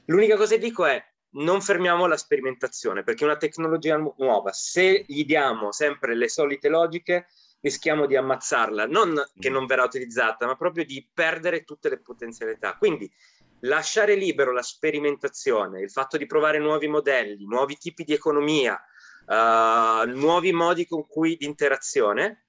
L'unica 0.07 0.37
cosa 0.37 0.55
che 0.55 0.61
dico 0.61 0.87
è 0.87 1.03
non 1.33 1.61
fermiamo 1.61 2.07
la 2.07 2.17
sperimentazione, 2.17 3.03
perché 3.03 3.25
è 3.25 3.27
una 3.27 3.37
tecnologia 3.37 3.97
nu- 3.99 4.15
nuova, 4.19 4.51
se 4.53 5.05
gli 5.07 5.27
diamo 5.27 5.73
sempre 5.73 6.15
le 6.15 6.29
solite 6.29 6.69
logiche, 6.69 7.27
rischiamo 7.61 8.07
di 8.07 8.17
ammazzarla, 8.17 8.87
non 8.87 9.15
che 9.39 9.51
non 9.51 9.67
verrà 9.67 9.85
utilizzata, 9.85 10.47
ma 10.47 10.57
proprio 10.57 10.85
di 10.85 11.07
perdere 11.13 11.65
tutte 11.65 11.91
le 11.91 12.01
potenzialità. 12.01 12.77
Quindi 12.77 13.13
lasciare 13.61 14.15
libero 14.15 14.53
la 14.53 14.63
sperimentazione, 14.63 15.81
il 15.81 15.91
fatto 15.91 16.17
di 16.17 16.27
provare 16.27 16.59
nuovi 16.59 16.87
modelli, 16.87 17.45
nuovi 17.45 17.77
tipi 17.77 18.05
di 18.05 18.15
economia, 18.15 18.81
uh, 19.27 20.09
nuovi 20.09 20.53
modi 20.53 20.87
con 20.87 21.07
cui 21.07 21.37
di 21.37 21.47
interazione, 21.47 22.44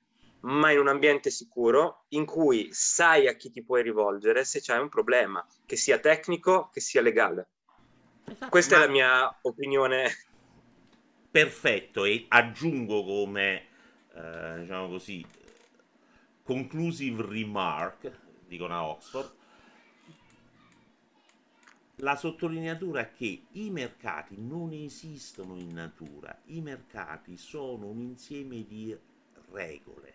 ma 0.46 0.72
in 0.72 0.80
un 0.80 0.88
ambiente 0.88 1.30
sicuro 1.30 2.06
in 2.10 2.26
cui 2.26 2.70
sai 2.72 3.28
a 3.28 3.36
chi 3.36 3.50
ti 3.50 3.64
puoi 3.64 3.84
rivolgere 3.84 4.44
se 4.46 4.60
c'è 4.62 4.78
un 4.78 4.90
problema, 4.90 5.46
che 5.66 5.76
sia 5.76 6.00
tecnico, 6.00 6.70
che 6.72 6.80
sia 6.80 7.02
legale. 7.02 7.50
Questa 8.50 8.76
Ma- 8.76 8.84
è 8.84 8.86
la 8.88 8.92
mia 8.92 9.38
opinione. 9.42 10.12
perfetto 11.30 12.06
e 12.06 12.26
aggiungo 12.30 13.04
come 13.04 13.68
eh, 14.14 14.60
diciamo 14.60 14.88
così 14.88 15.26
conclusive 16.44 17.26
remark 17.28 18.10
dicono 18.48 18.74
a 18.74 18.88
Oxford 18.88 19.34
la 22.00 22.16
sottolineatura 22.16 23.10
che 23.10 23.48
i 23.52 23.70
mercati 23.70 24.36
non 24.38 24.72
esistono 24.72 25.58
in 25.58 25.74
natura 25.74 26.42
i 26.46 26.62
mercati 26.62 27.36
sono 27.36 27.88
un 27.88 28.00
insieme 28.00 28.66
di 28.66 28.98
regole 29.52 30.15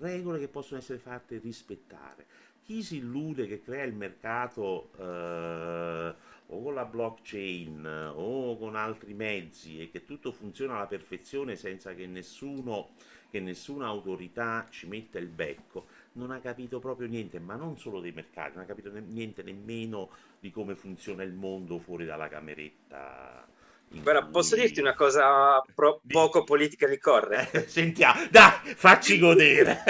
regole 0.00 0.38
che 0.38 0.48
possono 0.48 0.80
essere 0.80 0.98
fatte 0.98 1.38
rispettare. 1.38 2.26
Chi 2.62 2.82
si 2.82 2.96
illude 2.96 3.46
che 3.46 3.62
crea 3.62 3.84
il 3.84 3.94
mercato 3.94 4.90
eh, 4.96 6.14
o 6.52 6.62
con 6.62 6.74
la 6.74 6.84
blockchain 6.84 8.12
o 8.14 8.56
con 8.58 8.76
altri 8.76 9.14
mezzi 9.14 9.80
e 9.80 9.90
che 9.90 10.04
tutto 10.04 10.32
funziona 10.32 10.76
alla 10.76 10.86
perfezione 10.86 11.56
senza 11.56 11.94
che 11.94 12.06
nessuno 12.06 12.90
che 13.30 13.38
nessuna 13.38 13.86
autorità 13.86 14.66
ci 14.70 14.88
metta 14.88 15.18
il 15.18 15.28
becco 15.28 15.86
non 16.14 16.32
ha 16.32 16.40
capito 16.40 16.80
proprio 16.80 17.06
niente 17.06 17.38
ma 17.38 17.54
non 17.54 17.78
solo 17.78 18.00
dei 18.00 18.10
mercati 18.10 18.54
non 18.54 18.64
ha 18.64 18.66
capito 18.66 18.90
ne- 18.90 19.00
niente 19.00 19.44
nemmeno 19.44 20.10
di 20.40 20.50
come 20.50 20.74
funziona 20.74 21.22
il 21.22 21.32
mondo 21.32 21.78
fuori 21.78 22.04
dalla 22.04 22.28
cameretta 22.28 23.46
Guarda, 23.92 24.24
posso 24.26 24.54
dirti 24.54 24.78
una 24.80 24.94
cosa 24.94 25.60
pro- 25.74 26.00
Di- 26.02 26.12
poco 26.12 26.44
politically 26.44 26.98
correct? 26.98 27.54
Eh, 27.56 27.68
sentiamo 27.68 28.24
dai 28.30 28.74
facci 28.76 29.18
godere 29.18 29.82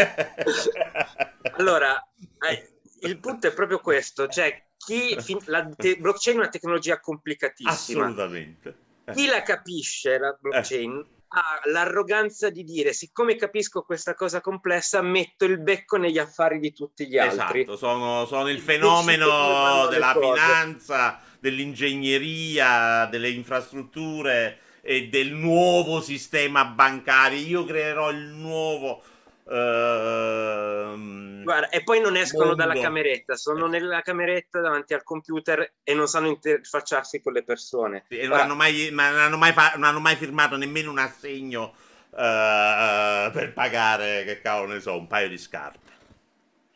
Allora, 1.52 2.02
eh, 2.48 2.68
il 3.02 3.18
punto 3.18 3.46
è 3.48 3.52
proprio 3.52 3.78
questo, 3.80 4.26
cioè 4.28 4.66
chi 4.76 5.16
fin- 5.20 5.40
la 5.46 5.68
te- 5.76 5.96
blockchain 5.96 6.36
è 6.36 6.40
una 6.40 6.48
tecnologia 6.48 6.98
complicatissima. 7.00 7.72
assolutamente 8.04 8.74
Eh. 9.04 9.12
Chi 9.12 9.26
la 9.26 9.42
capisce, 9.42 10.18
la 10.18 10.36
blockchain, 10.38 11.04
ha 11.32 11.60
l'arroganza 11.64 12.48
di 12.50 12.64
dire, 12.64 12.92
siccome 12.92 13.36
capisco 13.36 13.82
questa 13.82 14.14
cosa 14.14 14.40
complessa, 14.40 15.00
metto 15.02 15.44
il 15.44 15.60
becco 15.60 15.96
negli 15.96 16.18
affari 16.18 16.58
di 16.58 16.72
tutti 16.72 17.06
gli 17.08 17.18
altri. 17.18 17.62
Esatto, 17.62 17.76
sono, 17.76 18.24
sono 18.26 18.48
il 18.48 18.60
fenomeno 18.60 19.86
della 19.88 20.12
cose. 20.12 20.40
finanza, 20.40 21.20
dell'ingegneria, 21.40 23.06
delle 23.10 23.30
infrastrutture 23.30 24.58
e 24.82 25.08
del 25.08 25.32
nuovo 25.32 26.00
sistema 26.00 26.64
bancario. 26.64 27.38
Io 27.38 27.64
creerò 27.64 28.10
il 28.10 28.26
nuovo... 28.28 29.02
ehm, 29.48 31.42
Guarda, 31.42 31.68
e 31.70 31.82
poi 31.82 32.00
non 32.00 32.16
escono 32.16 32.50
mondo. 32.50 32.62
dalla 32.62 32.76
cameretta, 32.76 33.34
sono 33.36 33.66
nella 33.66 34.02
cameretta 34.02 34.60
davanti 34.60 34.94
al 34.94 35.02
computer 35.02 35.74
e 35.82 35.94
non 35.94 36.06
sanno 36.06 36.28
interfacciarsi 36.28 37.20
con 37.20 37.32
le 37.32 37.42
persone. 37.42 38.04
e 38.08 38.26
non 38.26 38.38
hanno 38.38 38.54
mai, 38.54 38.90
ma 38.92 39.10
non 39.10 39.20
hanno 39.20 39.36
mai 39.38 39.54
non 39.74 39.84
hanno 39.84 40.00
mai 40.00 40.16
firmato 40.16 40.56
nemmeno 40.56 40.90
un 40.90 40.98
assegno 40.98 41.74
eh, 42.10 43.30
per 43.32 43.52
pagare, 43.54 44.24
che 44.24 44.40
cavolo 44.40 44.74
ne 44.74 44.80
so, 44.80 44.96
un 44.96 45.06
paio 45.06 45.28
di 45.28 45.38
scarpe. 45.38 45.88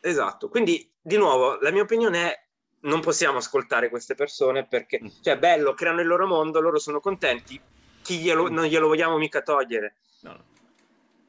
Esatto, 0.00 0.48
quindi 0.48 0.90
di 1.00 1.16
nuovo 1.16 1.58
la 1.60 1.70
mia 1.70 1.82
opinione 1.82 2.30
è 2.32 2.43
non 2.84 3.00
possiamo 3.00 3.38
ascoltare 3.38 3.88
queste 3.90 4.14
persone 4.14 4.66
perché, 4.66 5.00
Mm. 5.02 5.08
cioè, 5.22 5.38
bello, 5.38 5.74
creano 5.74 6.00
il 6.00 6.06
loro 6.06 6.26
mondo, 6.26 6.60
loro 6.60 6.78
sono 6.78 7.00
contenti, 7.00 7.60
chi 8.02 8.18
glielo- 8.18 8.48
non 8.48 8.64
glielo 8.66 8.86
vogliamo 8.88 9.16
mica 9.18 9.42
togliere. 9.42 9.96
No, 10.22 10.32
no. 10.32 10.44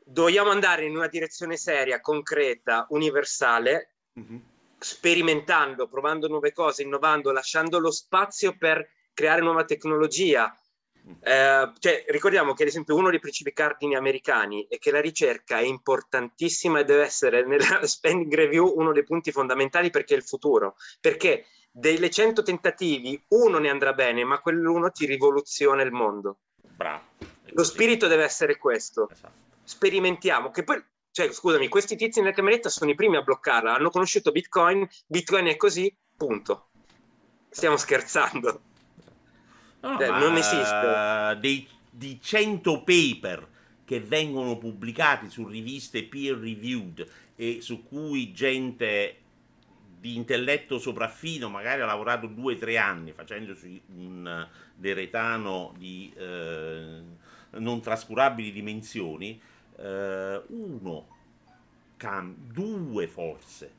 Dobbiamo 0.08 0.52
andare 0.52 0.86
in 0.86 0.96
una 0.96 1.08
direzione 1.08 1.58
seria, 1.58 2.00
concreta, 2.02 2.86
universale, 2.90 3.90
Mhm. 4.14 4.42
sperimentando, 4.78 5.88
provando 5.88 6.28
nuove 6.28 6.52
cose, 6.54 6.84
innovando, 6.84 7.32
lasciando 7.32 7.80
lo 7.80 7.92
spazio 7.92 8.56
per 8.58 8.88
creare 9.14 9.42
nuova 9.42 9.64
tecnologia. 9.66 10.56
Eh, 11.22 11.72
cioè, 11.80 12.06
ricordiamo 12.08 12.54
che 12.54 12.64
ad 12.64 12.70
esempio 12.70 12.96
uno 12.96 13.10
dei 13.10 13.20
principi 13.20 13.54
cardini 13.54 13.96
americani 13.96 14.66
è 14.68 14.78
che 14.78 14.92
la 14.92 15.02
ricerca 15.02 15.58
è 15.58 15.64
importantissima 15.64 16.80
e 16.80 16.86
deve 16.86 17.04
essere 17.04 17.46
nella 17.46 17.86
spending 17.86 18.34
review 18.34 18.74
uno 18.76 18.92
dei 18.92 19.04
punti 19.04 19.32
fondamentali 19.32 19.90
perché 19.90 20.16
è 20.16 20.18
il 20.18 20.24
futuro. 20.24 20.76
Perché 21.00 21.46
delle 21.72 22.10
100 22.10 22.42
tentativi 22.42 23.22
uno 23.30 23.60
ne 23.60 23.70
andrà 23.70 23.94
bene, 23.94 24.24
ma 24.24 24.40
quell'uno 24.40 24.92
ti 24.92 25.06
rivoluziona 25.06 25.82
il 25.82 25.92
mondo. 25.92 26.40
Bravo. 26.62 27.04
Lo 27.50 27.64
spirito 27.64 28.08
deve 28.08 28.24
essere 28.24 28.58
questo 28.58 29.10
Esatto. 29.10 29.34
sperimentiamo. 29.64 30.50
Che 30.50 30.64
poi, 30.64 30.84
cioè, 31.12 31.32
scusami, 31.32 31.68
questi 31.68 31.96
tizi 31.96 32.20
nella 32.20 32.34
cameretta 32.34 32.70
sono 32.70 32.92
i 32.92 32.96
primi 32.96 33.18
a 33.18 33.22
bloccarla. 33.22 33.76
Hanno 33.76 33.90
conosciuto 33.90 34.32
Bitcoin, 34.32 34.88
Bitcoin 35.06 35.48
è 35.48 35.56
così, 35.56 35.96
punto. 36.18 36.70
Stiamo 37.50 37.78
scherzando. 37.78 38.62
No, 39.86 39.98
Cioè, 39.98 40.10
non 40.10 40.36
esiste. 40.36 41.38
dei, 41.40 41.68
di 41.90 42.20
100 42.22 42.84
paper 42.84 43.48
che 43.86 44.00
vengono 44.00 44.58
pubblicati 44.58 45.30
su 45.30 45.46
riviste 45.48 46.04
peer 46.04 46.38
reviewed 46.38 47.08
e 47.36 47.60
su 47.62 47.84
cui 47.84 48.34
gente 48.34 49.18
di 50.00 50.16
intelletto 50.16 50.80
sopraffino 50.80 51.50
magari 51.50 51.82
ha 51.82 51.86
lavorato 51.86 52.28
due 52.28 52.56
o 52.56 52.58
tre 52.58 52.78
anni 52.78 53.12
facendosi 53.12 53.82
un 53.96 54.48
deretano 54.76 55.74
di 55.78 56.12
eh, 56.16 57.02
non 57.52 57.82
trascurabili 57.82 58.52
dimensioni, 58.52 59.40
eh, 59.78 60.42
uno, 60.48 61.08
cam- 61.98 62.36
due 62.36 63.08
forse, 63.08 63.72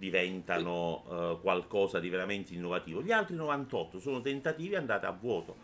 diventano 0.00 1.04
uh, 1.06 1.40
qualcosa 1.42 2.00
di 2.00 2.08
veramente 2.08 2.54
innovativo. 2.54 3.02
Gli 3.02 3.12
altri 3.12 3.36
98 3.36 4.00
sono 4.00 4.22
tentativi 4.22 4.74
andate 4.74 5.04
a 5.04 5.10
vuoto. 5.10 5.56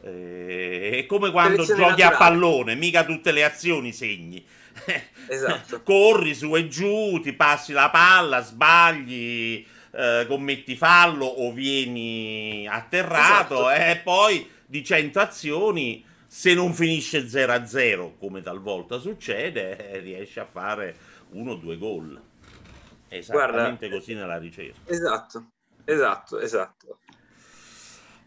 Eh, 0.00 0.92
è 0.94 1.06
come 1.06 1.30
quando 1.30 1.62
giochi 1.62 1.78
naturale. 1.78 2.02
a 2.02 2.16
pallone, 2.16 2.74
mica 2.74 3.04
tutte 3.04 3.32
le 3.32 3.44
azioni 3.44 3.92
segni. 3.92 4.42
Esatto. 5.28 5.82
Corri 5.84 6.34
su 6.34 6.56
e 6.56 6.68
giù, 6.68 7.20
ti 7.20 7.34
passi 7.34 7.72
la 7.72 7.90
palla, 7.90 8.40
sbagli, 8.40 9.62
eh, 9.90 10.24
commetti 10.26 10.74
fallo 10.74 11.26
o 11.26 11.52
vieni 11.52 12.66
atterrato 12.66 13.68
esatto. 13.68 13.90
e 13.90 14.00
poi 14.02 14.48
di 14.64 14.82
100 14.82 15.20
azioni 15.20 16.02
se 16.26 16.54
non 16.54 16.72
finisce 16.72 17.26
0-0 17.26 18.12
come 18.18 18.40
talvolta 18.40 18.98
succede 18.98 19.90
eh, 19.90 19.98
riesce 19.98 20.40
a 20.40 20.46
fare 20.46 20.96
uno 21.32 21.52
o 21.52 21.54
due 21.56 21.76
gol 21.76 22.18
esattamente 23.16 23.88
Guarda, 23.88 23.96
così 23.96 24.14
nella 24.14 24.38
ricerca. 24.38 24.80
Esatto 24.84 25.52
esatto 25.84 26.38
esatto. 26.40 26.98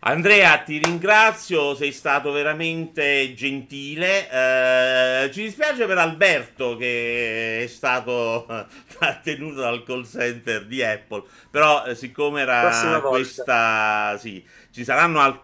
Andrea, 0.07 0.59
ti 0.59 0.77
ringrazio, 0.77 1.73
sei 1.73 1.91
stato 1.91 2.31
veramente 2.31 3.33
gentile. 3.33 4.29
Eh, 4.29 5.31
ci 5.31 5.41
dispiace 5.41 5.87
per 5.87 5.97
Alberto 5.97 6.75
che 6.77 7.63
è 7.63 7.67
stato 7.67 8.45
trattenuto 8.99 9.61
dal 9.61 9.83
call 9.83 10.05
center 10.05 10.67
di 10.67 10.83
Apple, 10.83 11.23
però 11.49 11.85
eh, 11.85 11.95
siccome 11.95 12.41
era 12.41 13.01
questa, 13.01 14.15
sì, 14.19 14.45
ci 14.69 14.83
saranno 14.83 15.21
al- 15.21 15.41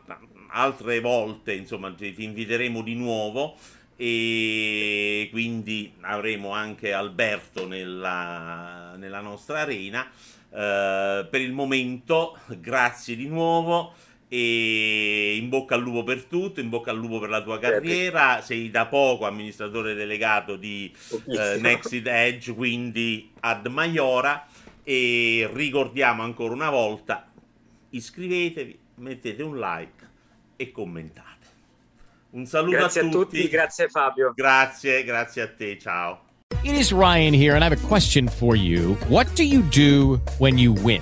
altre 0.51 0.99
volte, 0.99 1.53
insomma, 1.53 1.91
ti 1.93 2.13
inviteremo 2.17 2.83
di 2.83 2.93
nuovo 2.93 3.57
e 4.03 5.27
quindi 5.29 5.93
avremo 6.01 6.49
anche 6.53 6.91
Alberto 6.91 7.67
nella, 7.67 8.95
nella 8.97 9.21
nostra 9.21 9.59
arena. 9.59 10.09
Eh, 10.49 11.27
per 11.29 11.39
il 11.39 11.51
momento, 11.51 12.39
grazie 12.57 13.15
di 13.15 13.27
nuovo 13.27 13.93
e 14.27 15.35
in 15.35 15.49
bocca 15.49 15.75
al 15.75 15.81
lupo 15.81 16.03
per 16.03 16.23
tutto, 16.23 16.59
in 16.59 16.69
bocca 16.69 16.89
al 16.89 16.97
lupo 16.97 17.19
per 17.19 17.29
la 17.29 17.43
tua 17.43 17.59
carriera, 17.59 18.41
sei 18.41 18.71
da 18.71 18.87
poco 18.87 19.27
amministratore 19.27 19.93
delegato 19.93 20.55
di 20.55 20.91
eh, 21.27 21.57
Nexit 21.59 22.07
Edge, 22.07 22.55
quindi 22.55 23.29
ad 23.41 23.67
Maiora 23.67 24.47
e 24.83 25.47
ricordiamo 25.53 26.23
ancora 26.23 26.55
una 26.55 26.71
volta, 26.71 27.31
iscrivetevi, 27.91 28.79
mettete 28.95 29.43
un 29.43 29.59
like 29.59 30.09
e 30.55 30.71
commentate. 30.71 31.40
Un 32.31 32.45
saluto 32.45 32.77
grazie 32.77 33.01
a 33.01 33.03
tutti. 33.03 33.17
a 33.17 33.41
tutti, 33.41 33.49
grazie 33.49 33.89
Fabio. 33.89 34.33
Grazie, 34.35 35.03
grazie 35.03 35.41
a 35.41 35.47
te, 35.47 35.77
ciao. 35.77 36.19
It 36.63 36.75
is 36.75 36.91
Ryan 36.91 37.33
here 37.33 37.55
and 37.55 37.63
I 37.63 37.69
have 37.69 37.73
a 37.73 37.87
question 37.87 38.27
for 38.27 38.55
you. 38.55 38.95
What 39.07 39.27
do 39.35 39.43
you 39.43 39.61
do 39.63 40.21
when 40.37 40.57
you 40.57 40.73
win? 40.73 41.01